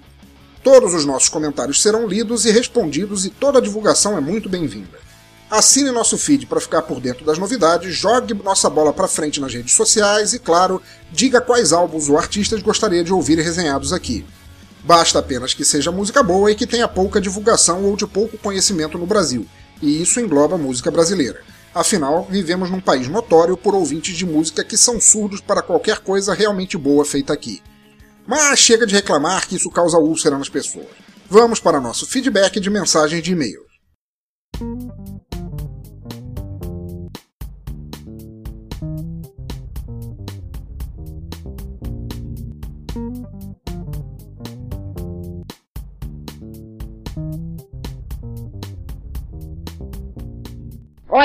Todos 0.62 0.92
os 0.94 1.04
nossos 1.04 1.28
comentários 1.28 1.80
serão 1.80 2.06
lidos 2.06 2.44
e 2.44 2.52
respondidos 2.52 3.24
e 3.24 3.30
toda 3.30 3.58
a 3.58 3.62
divulgação 3.62 4.16
é 4.16 4.20
muito 4.20 4.48
bem-vinda. 4.48 5.00
Assine 5.50 5.90
nosso 5.90 6.16
feed 6.16 6.46
para 6.46 6.60
ficar 6.60 6.82
por 6.82 7.00
dentro 7.00 7.24
das 7.24 7.38
novidades, 7.38 7.94
jogue 7.94 8.34
nossa 8.34 8.70
bola 8.70 8.92
para 8.92 9.08
frente 9.08 9.40
nas 9.40 9.52
redes 9.52 9.74
sociais 9.74 10.32
e, 10.32 10.38
claro, 10.38 10.80
diga 11.10 11.40
quais 11.40 11.72
álbuns 11.72 12.08
ou 12.08 12.16
artistas 12.16 12.62
gostaria 12.62 13.02
de 13.02 13.12
ouvir 13.12 13.38
resenhados 13.38 13.92
aqui. 13.92 14.24
Basta 14.84 15.18
apenas 15.18 15.54
que 15.54 15.64
seja 15.64 15.92
música 15.92 16.22
boa 16.22 16.50
e 16.50 16.54
que 16.54 16.66
tenha 16.66 16.88
pouca 16.88 17.20
divulgação 17.20 17.84
ou 17.84 17.96
de 17.96 18.06
pouco 18.06 18.38
conhecimento 18.38 18.98
no 18.98 19.06
Brasil. 19.06 19.46
E 19.80 20.00
isso 20.00 20.20
engloba 20.20 20.56
música 20.56 20.90
brasileira. 20.90 21.42
Afinal, 21.74 22.26
vivemos 22.28 22.70
num 22.70 22.80
país 22.80 23.08
notório 23.08 23.56
por 23.56 23.74
ouvintes 23.74 24.16
de 24.16 24.26
música 24.26 24.62
que 24.62 24.76
são 24.76 25.00
surdos 25.00 25.40
para 25.40 25.62
qualquer 25.62 26.00
coisa 26.00 26.34
realmente 26.34 26.76
boa 26.76 27.04
feita 27.04 27.32
aqui. 27.32 27.62
Mas 28.26 28.58
chega 28.58 28.86
de 28.86 28.94
reclamar 28.94 29.48
que 29.48 29.56
isso 29.56 29.70
causa 29.70 29.98
úlcera 29.98 30.38
nas 30.38 30.48
pessoas. 30.48 30.86
Vamos 31.28 31.60
para 31.60 31.80
nosso 31.80 32.06
feedback 32.06 32.60
de 32.60 32.68
mensagens 32.68 33.22
de 33.22 33.32
e-mail. 33.32 33.62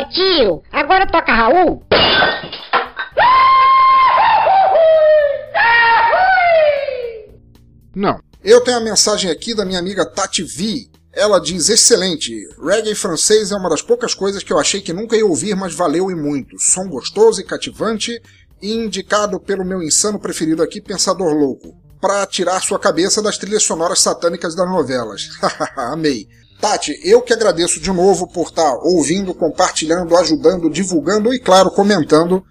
Tio, 0.05 0.61
agora 0.71 1.07
toca 1.07 1.33
Raul? 1.33 1.83
Não. 7.95 8.19
Eu 8.43 8.61
tenho 8.61 8.77
a 8.77 8.81
mensagem 8.81 9.31
aqui 9.31 9.55
da 9.55 9.65
minha 9.65 9.79
amiga 9.79 10.05
Tati 10.05 10.43
V. 10.43 10.87
Ela 11.11 11.39
diz: 11.39 11.67
excelente. 11.67 12.31
Reggae 12.63 12.93
francês 12.93 13.51
é 13.51 13.55
uma 13.55 13.69
das 13.69 13.81
poucas 13.81 14.13
coisas 14.13 14.43
que 14.43 14.53
eu 14.53 14.59
achei 14.59 14.81
que 14.81 14.93
nunca 14.93 15.17
ia 15.17 15.25
ouvir, 15.25 15.55
mas 15.55 15.73
valeu 15.73 16.11
e 16.11 16.15
muito. 16.15 16.59
Som 16.59 16.87
gostoso 16.87 17.41
e 17.41 17.43
cativante, 17.43 18.21
e 18.61 18.71
indicado 18.71 19.39
pelo 19.39 19.65
meu 19.65 19.81
insano 19.81 20.19
preferido 20.19 20.61
aqui, 20.61 20.79
Pensador 20.79 21.33
Louco, 21.33 21.75
para 21.99 22.25
tirar 22.27 22.61
sua 22.61 22.77
cabeça 22.77 23.21
das 23.21 23.37
trilhas 23.37 23.63
sonoras 23.63 23.99
satânicas 23.99 24.55
das 24.55 24.69
novelas. 24.69 25.29
Amei. 25.75 26.27
Tati, 26.59 26.99
eu 27.03 27.21
que 27.21 27.33
agradeço 27.33 27.79
de 27.79 27.91
novo 27.91 28.27
por 28.27 28.47
estar 28.47 28.75
ouvindo, 28.81 29.33
compartilhando, 29.33 30.17
ajudando, 30.17 30.69
divulgando 30.69 31.33
e, 31.33 31.39
claro, 31.39 31.69
comentando 31.69 32.43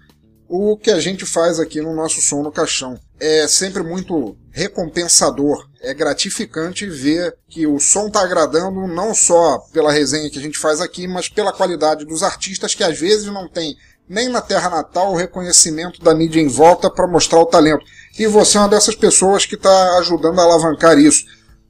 o 0.47 0.77
que 0.77 0.89
a 0.89 0.99
gente 0.99 1.25
faz 1.25 1.59
aqui 1.59 1.81
no 1.81 1.93
nosso 1.93 2.21
som 2.21 2.41
no 2.41 2.51
caixão. 2.51 2.97
É 3.19 3.47
sempre 3.47 3.83
muito 3.83 4.37
recompensador, 4.51 5.67
é 5.81 5.93
gratificante 5.93 6.85
ver 6.85 7.35
que 7.49 7.67
o 7.67 7.79
som 7.79 8.07
está 8.07 8.21
agradando 8.21 8.87
não 8.87 9.13
só 9.13 9.59
pela 9.73 9.91
resenha 9.91 10.29
que 10.29 10.39
a 10.39 10.41
gente 10.41 10.57
faz 10.57 10.79
aqui, 10.79 11.05
mas 11.07 11.27
pela 11.27 11.51
qualidade 11.51 12.05
dos 12.05 12.23
artistas 12.23 12.73
que 12.73 12.83
às 12.83 12.97
vezes 12.97 13.25
não 13.25 13.49
tem 13.49 13.75
nem 14.07 14.29
na 14.29 14.39
terra 14.39 14.69
natal 14.69 15.11
o 15.11 15.17
reconhecimento 15.17 16.01
da 16.01 16.15
mídia 16.15 16.39
em 16.39 16.47
volta 16.47 16.89
para 16.89 17.07
mostrar 17.07 17.41
o 17.41 17.45
talento. 17.45 17.83
E 18.17 18.25
você 18.25 18.57
é 18.57 18.61
uma 18.61 18.69
dessas 18.69 18.95
pessoas 18.95 19.45
que 19.45 19.55
está 19.55 19.97
ajudando 19.97 20.39
a 20.39 20.43
alavancar 20.43 20.97
isso. 20.97 21.25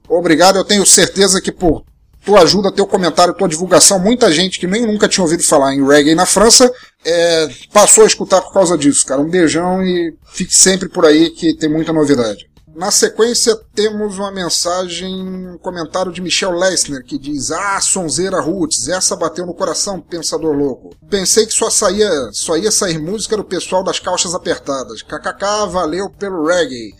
Obrigado, 0.07 0.57
eu 0.57 0.63
tenho 0.63 0.85
certeza 0.85 1.41
que 1.41 1.51
por 1.51 1.83
tua 2.27 2.41
ajuda, 2.41 2.73
teu 2.73 2.85
comentário, 2.85 3.33
tua 3.33 3.47
divulgação, 3.47 3.97
muita 3.97 4.29
gente 4.29 4.59
que 4.59 4.67
nem 4.67 4.85
nunca 4.85 5.07
tinha 5.07 5.23
ouvido 5.23 5.41
falar 5.43 5.73
em 5.73 5.87
reggae 5.87 6.13
na 6.13 6.25
França 6.25 6.69
é, 7.05 7.47
passou 7.71 8.03
a 8.03 8.07
escutar 8.07 8.41
por 8.41 8.51
causa 8.51 8.77
disso, 8.77 9.05
cara. 9.05 9.21
Um 9.21 9.29
beijão 9.29 9.81
e 9.81 10.13
fique 10.25 10.53
sempre 10.53 10.89
por 10.89 11.05
aí 11.05 11.29
que 11.29 11.55
tem 11.55 11.69
muita 11.69 11.93
novidade. 11.93 12.45
Na 12.75 12.91
sequência, 12.91 13.55
temos 13.73 14.19
uma 14.19 14.29
mensagem, 14.29 15.15
um 15.15 15.57
comentário 15.57 16.11
de 16.11 16.21
Michel 16.21 16.51
Leissner, 16.51 17.01
que 17.01 17.17
diz: 17.17 17.49
Ah, 17.49 17.79
sonzeira 17.79 18.41
roots, 18.41 18.89
essa 18.89 19.15
bateu 19.15 19.45
no 19.45 19.53
coração, 19.53 20.01
pensador 20.01 20.53
louco. 20.53 20.95
Pensei 21.09 21.45
que 21.45 21.53
só, 21.53 21.69
saía, 21.69 22.11
só 22.33 22.57
ia 22.57 22.69
sair 22.69 22.99
música 22.99 23.37
do 23.37 23.43
pessoal 23.43 23.83
das 23.83 24.01
calças 24.01 24.35
apertadas. 24.35 25.01
KKK, 25.01 25.65
valeu 25.71 26.09
pelo 26.09 26.45
reggae. 26.45 26.93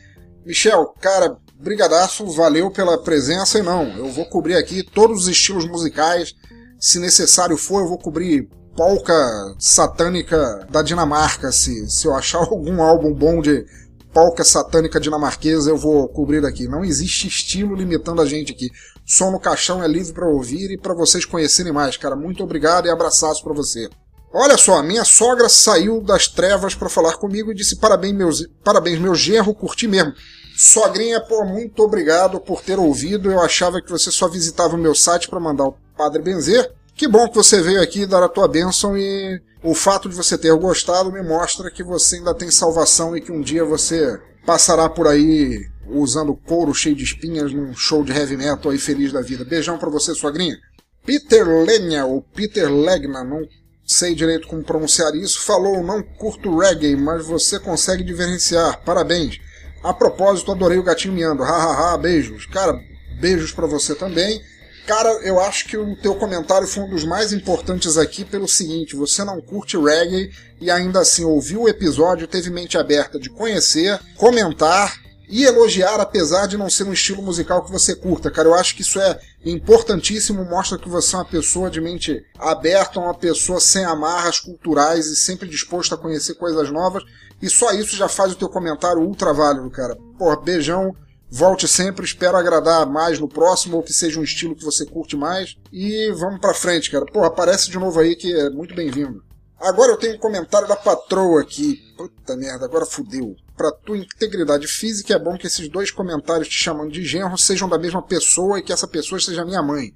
Michel, 0.45 0.95
cara, 1.01 1.37
brigadaço, 1.59 2.25
valeu 2.27 2.71
pela 2.71 2.97
presença 2.97 3.59
e 3.59 3.63
não, 3.63 3.83
eu 3.97 4.09
vou 4.11 4.25
cobrir 4.25 4.55
aqui 4.55 4.83
todos 4.83 5.23
os 5.23 5.27
estilos 5.27 5.65
musicais, 5.65 6.33
se 6.79 6.99
necessário 6.99 7.57
for, 7.57 7.81
eu 7.81 7.87
vou 7.87 7.97
cobrir 7.97 8.47
polca 8.75 9.55
satânica 9.57 10.67
da 10.69 10.83
Dinamarca, 10.83 11.51
se, 11.51 11.89
se 11.89 12.07
eu 12.07 12.13
achar 12.13 12.39
algum 12.45 12.81
álbum 12.81 13.13
bom 13.13 13.41
de 13.41 13.65
polca 14.13 14.43
satânica 14.43 14.99
dinamarquesa, 14.99 15.69
eu 15.69 15.77
vou 15.77 16.07
cobrir 16.07 16.43
aqui. 16.43 16.67
Não 16.67 16.83
existe 16.83 17.27
estilo 17.27 17.75
limitando 17.75 18.19
a 18.19 18.25
gente 18.25 18.51
aqui. 18.51 18.71
Som 19.05 19.29
no 19.29 19.39
caixão 19.39 19.83
é 19.83 19.87
livre 19.87 20.11
para 20.11 20.27
ouvir 20.27 20.71
e 20.71 20.77
para 20.77 20.95
vocês 20.95 21.23
conhecerem 21.23 21.71
mais, 21.71 21.97
cara. 21.97 22.15
Muito 22.15 22.43
obrigado 22.43 22.87
e 22.87 22.89
abraçaço 22.89 23.43
para 23.43 23.53
você. 23.53 23.87
Olha 24.33 24.57
só, 24.57 24.81
minha 24.81 25.05
sogra 25.05 25.47
saiu 25.47 26.01
das 26.01 26.27
trevas 26.27 26.73
para 26.73 26.89
falar 26.89 27.17
comigo 27.17 27.51
e 27.51 27.55
disse 27.55 27.75
parabéns, 27.75 28.15
meus, 28.15 28.47
parabéns, 28.63 28.99
meu 28.99 29.13
genro, 29.13 29.53
curti 29.53 29.87
mesmo. 29.87 30.13
Sogrinha, 30.59 31.21
pô, 31.21 31.45
muito 31.45 31.83
obrigado 31.83 32.39
por 32.39 32.63
ter 32.63 32.79
ouvido. 32.79 33.31
Eu 33.31 33.39
achava 33.39 33.79
que 33.79 33.91
você 33.91 34.09
só 34.09 34.27
visitava 34.27 34.75
o 34.75 34.79
meu 34.79 34.95
site 34.95 35.29
para 35.29 35.39
mandar 35.39 35.65
o 35.65 35.77
Padre 35.95 36.19
Benzer. 36.19 36.73
Que 36.95 37.07
bom 37.07 37.29
que 37.29 37.35
você 37.35 37.61
veio 37.61 37.79
aqui 37.79 38.07
dar 38.07 38.23
a 38.23 38.27
tua 38.27 38.47
bênção 38.47 38.97
e 38.97 39.39
o 39.63 39.75
fato 39.75 40.09
de 40.09 40.15
você 40.15 40.35
ter 40.35 40.51
gostado 40.55 41.11
me 41.11 41.21
mostra 41.21 41.69
que 41.69 41.83
você 41.83 42.15
ainda 42.15 42.33
tem 42.33 42.49
salvação 42.49 43.15
e 43.15 43.21
que 43.21 43.31
um 43.31 43.39
dia 43.39 43.63
você 43.63 44.19
passará 44.47 44.89
por 44.89 45.07
aí 45.07 45.63
usando 45.89 46.35
couro 46.35 46.73
cheio 46.73 46.95
de 46.95 47.03
espinhas 47.03 47.53
num 47.53 47.75
show 47.75 48.03
de 48.03 48.11
heavy 48.11 48.35
metal 48.35 48.71
aí 48.71 48.79
feliz 48.79 49.13
da 49.13 49.21
vida. 49.21 49.45
Beijão 49.45 49.77
para 49.77 49.91
você, 49.91 50.15
sogrinha. 50.15 50.57
Peter 51.05 51.47
Lenya, 51.47 52.03
ou 52.07 52.19
Peter 52.19 52.67
Legna, 52.67 53.23
não 53.23 53.47
sei 53.85 54.15
direito 54.15 54.47
como 54.47 54.63
pronunciar 54.63 55.13
isso, 55.13 55.39
falou: 55.39 55.83
Não 55.83 56.01
curto 56.01 56.57
reggae, 56.57 56.95
mas 56.95 57.27
você 57.27 57.59
consegue 57.59 58.03
diferenciar. 58.03 58.83
Parabéns. 58.83 59.39
A 59.83 59.93
propósito, 59.93 60.51
adorei 60.51 60.77
o 60.77 60.83
gatinho 60.83 61.13
miando. 61.13 61.43
Hahaha, 61.43 61.97
beijos. 61.97 62.45
Cara, 62.45 62.79
beijos 63.19 63.51
para 63.51 63.67
você 63.67 63.95
também. 63.95 64.41
Cara, 64.87 65.09
eu 65.21 65.37
acho 65.39 65.67
que 65.67 65.75
o 65.75 65.97
teu 65.97 66.15
comentário 66.15 66.65
foi 66.65 66.83
um 66.83 66.89
dos 66.89 67.03
mais 67.03 67.33
importantes 67.33 67.97
aqui 67.97 68.23
pelo 68.23 68.47
seguinte: 68.47 68.95
você 68.95 69.23
não 69.23 69.41
curte 69.41 69.77
reggae 69.77 70.31
e 70.61 70.71
ainda 70.71 71.01
assim 71.01 71.25
ouviu 71.25 71.63
o 71.63 71.69
episódio, 71.69 72.27
teve 72.27 72.49
mente 72.49 72.77
aberta 72.77 73.19
de 73.19 73.29
conhecer, 73.29 73.99
comentar 74.15 74.95
e 75.29 75.43
elogiar, 75.43 75.99
apesar 75.99 76.47
de 76.47 76.55
não 76.55 76.69
ser 76.69 76.85
um 76.85 76.93
estilo 76.93 77.21
musical 77.21 77.63
que 77.65 77.71
você 77.71 77.93
curta. 77.93 78.31
Cara, 78.31 78.47
eu 78.47 78.55
acho 78.55 78.75
que 78.75 78.81
isso 78.81 78.99
é 78.99 79.19
importantíssimo, 79.45 80.45
mostra 80.45 80.77
que 80.77 80.87
você 80.87 81.15
é 81.15 81.19
uma 81.19 81.25
pessoa 81.25 81.69
de 81.69 81.81
mente 81.81 82.25
aberta, 82.39 82.99
uma 82.99 83.13
pessoa 83.13 83.59
sem 83.59 83.83
amarras 83.83 84.39
culturais 84.39 85.07
e 85.07 85.17
sempre 85.17 85.49
disposta 85.49 85.95
a 85.95 85.97
conhecer 85.97 86.35
coisas 86.35 86.71
novas. 86.71 87.03
E 87.41 87.49
só 87.49 87.71
isso 87.71 87.95
já 87.95 88.07
faz 88.07 88.31
o 88.31 88.35
teu 88.35 88.49
comentário 88.49 89.01
ultra 89.01 89.33
válido, 89.33 89.69
cara. 89.69 89.95
Porra, 90.17 90.39
beijão. 90.41 90.95
Volte 91.29 91.67
sempre, 91.67 92.05
espero 92.05 92.37
agradar 92.37 92.85
mais 92.89 93.19
no 93.19 93.27
próximo, 93.27 93.75
ou 93.75 93.83
que 93.83 93.91
seja 93.91 94.17
um 94.17 94.23
estilo 94.23 94.55
que 94.55 94.63
você 94.63 94.85
curte 94.85 95.17
mais. 95.17 95.57
E 95.71 96.09
vamos 96.11 96.39
pra 96.39 96.53
frente, 96.53 96.89
cara. 96.89 97.05
Porra, 97.05 97.27
aparece 97.27 97.69
de 97.69 97.77
novo 97.77 97.99
aí 97.99 98.15
que 98.15 98.33
é 98.33 98.49
muito 98.49 98.73
bem-vindo. 98.73 99.21
Agora 99.59 99.91
eu 99.91 99.97
tenho 99.97 100.15
um 100.15 100.19
comentário 100.19 100.67
da 100.67 100.75
patroa 100.75 101.41
aqui. 101.41 101.81
Puta 101.97 102.35
merda, 102.37 102.65
agora 102.65 102.85
fudeu. 102.85 103.35
Pra 103.57 103.71
tua 103.71 103.97
integridade 103.97 104.67
física 104.67 105.15
é 105.15 105.19
bom 105.19 105.37
que 105.37 105.47
esses 105.47 105.67
dois 105.67 105.91
comentários 105.91 106.47
te 106.47 106.55
chamando 106.55 106.91
de 106.91 107.03
genro 107.03 107.37
sejam 107.37 107.67
da 107.67 107.77
mesma 107.77 108.01
pessoa 108.01 108.59
e 108.59 108.61
que 108.61 108.71
essa 108.71 108.87
pessoa 108.87 109.19
seja 109.19 109.43
minha 109.43 109.61
mãe. 109.61 109.93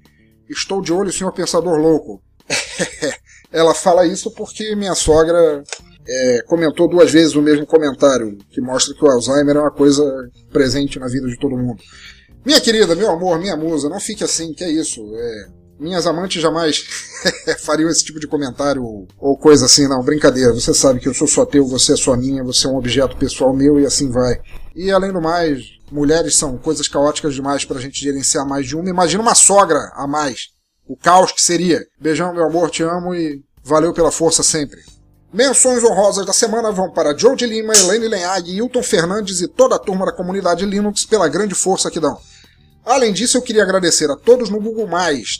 Estou 0.50 0.82
de 0.82 0.92
olho, 0.92 1.12
senhor 1.12 1.32
pensador 1.32 1.78
louco. 1.78 2.20
Ela 3.50 3.74
fala 3.74 4.04
isso 4.04 4.30
porque 4.32 4.74
minha 4.74 4.94
sogra 4.94 5.62
é, 6.06 6.42
comentou 6.46 6.88
duas 6.88 7.10
vezes 7.10 7.34
o 7.34 7.42
mesmo 7.42 7.66
comentário, 7.66 8.36
que 8.50 8.60
mostra 8.60 8.94
que 8.94 9.04
o 9.04 9.10
Alzheimer 9.10 9.56
é 9.56 9.60
uma 9.60 9.70
coisa 9.70 10.02
presente 10.52 10.98
na 10.98 11.06
vida 11.06 11.26
de 11.26 11.38
todo 11.38 11.56
mundo. 11.56 11.82
Minha 12.44 12.60
querida, 12.60 12.94
meu 12.94 13.10
amor, 13.10 13.38
minha 13.38 13.56
musa, 13.56 13.88
não 13.88 14.00
fique 14.00 14.24
assim, 14.24 14.52
que 14.52 14.64
é 14.64 14.70
isso. 14.70 15.00
É, 15.14 15.46
minhas 15.78 16.06
amantes 16.06 16.42
jamais 16.42 16.84
fariam 17.62 17.88
esse 17.88 18.04
tipo 18.04 18.18
de 18.18 18.26
comentário 18.26 18.82
ou, 18.82 19.06
ou, 19.18 19.36
coisa 19.36 19.66
assim, 19.66 19.86
não, 19.86 20.02
brincadeira. 20.02 20.52
Você 20.52 20.74
sabe 20.74 20.98
que 20.98 21.08
eu 21.08 21.14
sou 21.14 21.28
só 21.28 21.46
teu, 21.46 21.64
você 21.66 21.92
é 21.92 21.96
só 21.96 22.16
minha, 22.16 22.42
você 22.42 22.66
é 22.66 22.70
um 22.70 22.76
objeto 22.76 23.16
pessoal 23.16 23.54
meu 23.54 23.78
e 23.78 23.86
assim 23.86 24.10
vai. 24.10 24.40
E 24.74 24.90
além 24.90 25.12
do 25.12 25.20
mais, 25.20 25.60
mulheres 25.90 26.36
são 26.36 26.58
coisas 26.58 26.88
caóticas 26.88 27.34
demais 27.34 27.64
pra 27.64 27.80
gente 27.80 28.02
gerenciar 28.02 28.46
mais 28.46 28.66
de 28.66 28.76
uma. 28.76 28.88
Imagina 28.88 29.22
uma 29.22 29.34
sogra 29.34 29.78
a 29.94 30.06
mais. 30.06 30.48
O 30.86 30.96
caos 30.96 31.30
que 31.30 31.40
seria. 31.40 31.80
Beijão, 32.00 32.34
meu 32.34 32.44
amor, 32.44 32.70
te 32.70 32.82
amo 32.82 33.14
e 33.14 33.40
valeu 33.62 33.92
pela 33.92 34.10
força 34.10 34.42
sempre. 34.42 34.80
Menções 35.32 35.82
honrosas 35.82 36.26
da 36.26 36.32
semana 36.34 36.70
vão 36.70 36.90
para 36.90 37.16
Joe 37.16 37.34
de 37.34 37.46
Lima, 37.46 37.72
Elaine 37.74 38.06
Lenhag, 38.06 38.54
Hilton 38.54 38.82
Fernandes 38.82 39.40
e 39.40 39.48
toda 39.48 39.76
a 39.76 39.78
turma 39.78 40.04
da 40.04 40.12
comunidade 40.12 40.66
Linux 40.66 41.06
pela 41.06 41.26
grande 41.26 41.54
força 41.54 41.90
que 41.90 41.98
dão. 41.98 42.18
Além 42.84 43.14
disso, 43.14 43.38
eu 43.38 43.42
queria 43.42 43.62
agradecer 43.62 44.10
a 44.10 44.16
todos 44.16 44.50
no 44.50 44.60
Google+. 44.60 44.86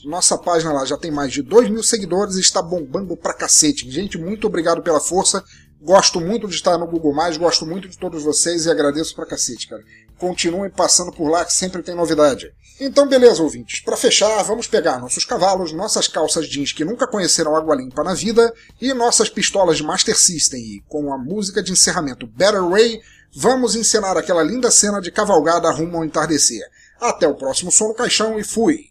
Nossa 0.07 0.39
página 0.39 0.73
lá 0.73 0.87
já 0.87 0.97
tem 0.97 1.11
mais 1.11 1.31
de 1.31 1.43
2 1.43 1.69
mil 1.69 1.83
seguidores 1.83 2.37
e 2.37 2.41
está 2.41 2.63
bombando 2.63 3.15
pra 3.19 3.35
cacete. 3.35 3.91
Gente, 3.91 4.17
muito 4.17 4.47
obrigado 4.47 4.81
pela 4.81 4.99
força. 4.99 5.45
Gosto 5.79 6.21
muito 6.21 6.49
de 6.49 6.55
estar 6.55 6.79
no 6.79 6.87
Google+, 6.87 7.13
gosto 7.39 7.67
muito 7.67 7.87
de 7.87 7.99
todos 7.99 8.23
vocês 8.23 8.65
e 8.65 8.71
agradeço 8.71 9.15
pra 9.15 9.27
cacete, 9.27 9.69
cara. 9.69 9.83
Continuem 10.17 10.71
passando 10.71 11.13
por 11.13 11.29
lá 11.29 11.45
que 11.45 11.53
sempre 11.53 11.83
tem 11.83 11.95
novidade. 11.95 12.51
Então, 12.81 13.07
beleza, 13.07 13.43
ouvintes. 13.43 13.81
Para 13.81 13.97
fechar, 13.97 14.43
vamos 14.43 14.67
pegar 14.67 14.99
nossos 14.99 15.25
cavalos, 15.25 15.73
nossas 15.73 16.09
calças 16.09 16.49
jeans 16.49 16.73
que 16.73 16.85
nunca 16.85 17.07
conheceram 17.07 17.55
água 17.55 17.77
limpa 17.77 18.03
na 18.03 18.15
vida 18.15 18.53
e 18.81 18.93
nossas 18.93 19.29
pistolas 19.29 19.77
de 19.77 19.83
Master 19.83 20.17
System 20.17 20.61
e, 20.61 20.85
com 20.89 21.13
a 21.13 21.19
música 21.19 21.63
de 21.63 21.73
encerramento 21.73 22.27
Better 22.27 22.65
Way, 22.69 23.01
Vamos 23.35 23.75
encenar 23.75 24.15
aquela 24.19 24.43
linda 24.43 24.71
cena 24.71 25.01
de 25.01 25.11
cavalgada 25.11 25.71
rumo 25.71 25.97
ao 25.97 26.05
entardecer. 26.05 26.63
Até 27.01 27.27
o 27.27 27.35
próximo 27.35 27.73
som 27.73 27.89
no 27.89 27.95
caixão 27.95 28.39
e 28.39 28.45
fui! 28.45 28.91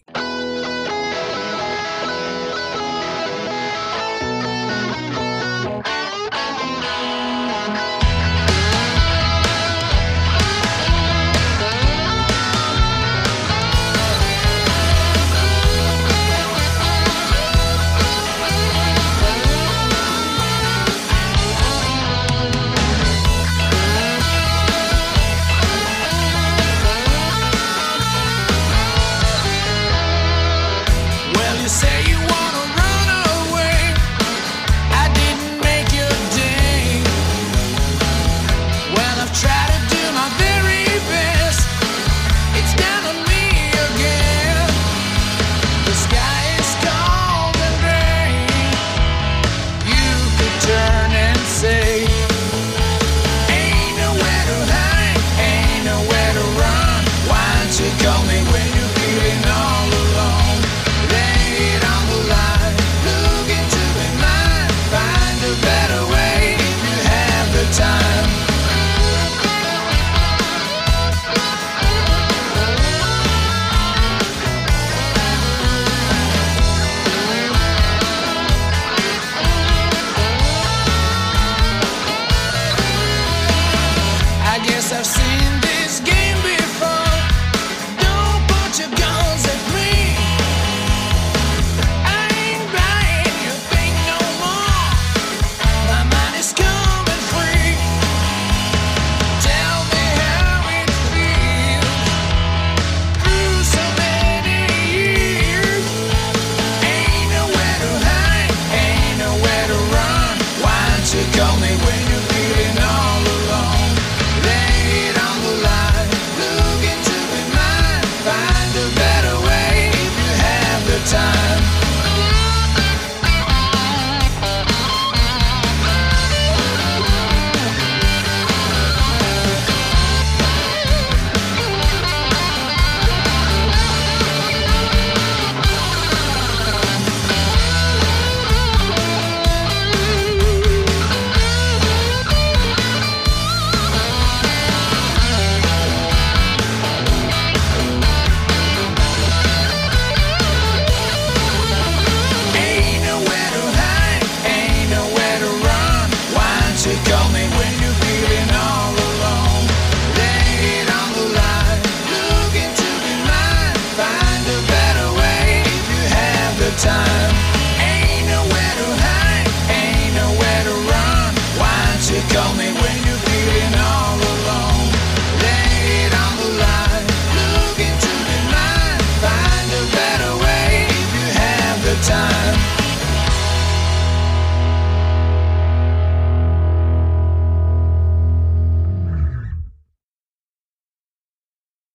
Tell 111.42 111.58
me 111.60 111.76
when. 111.76 112.11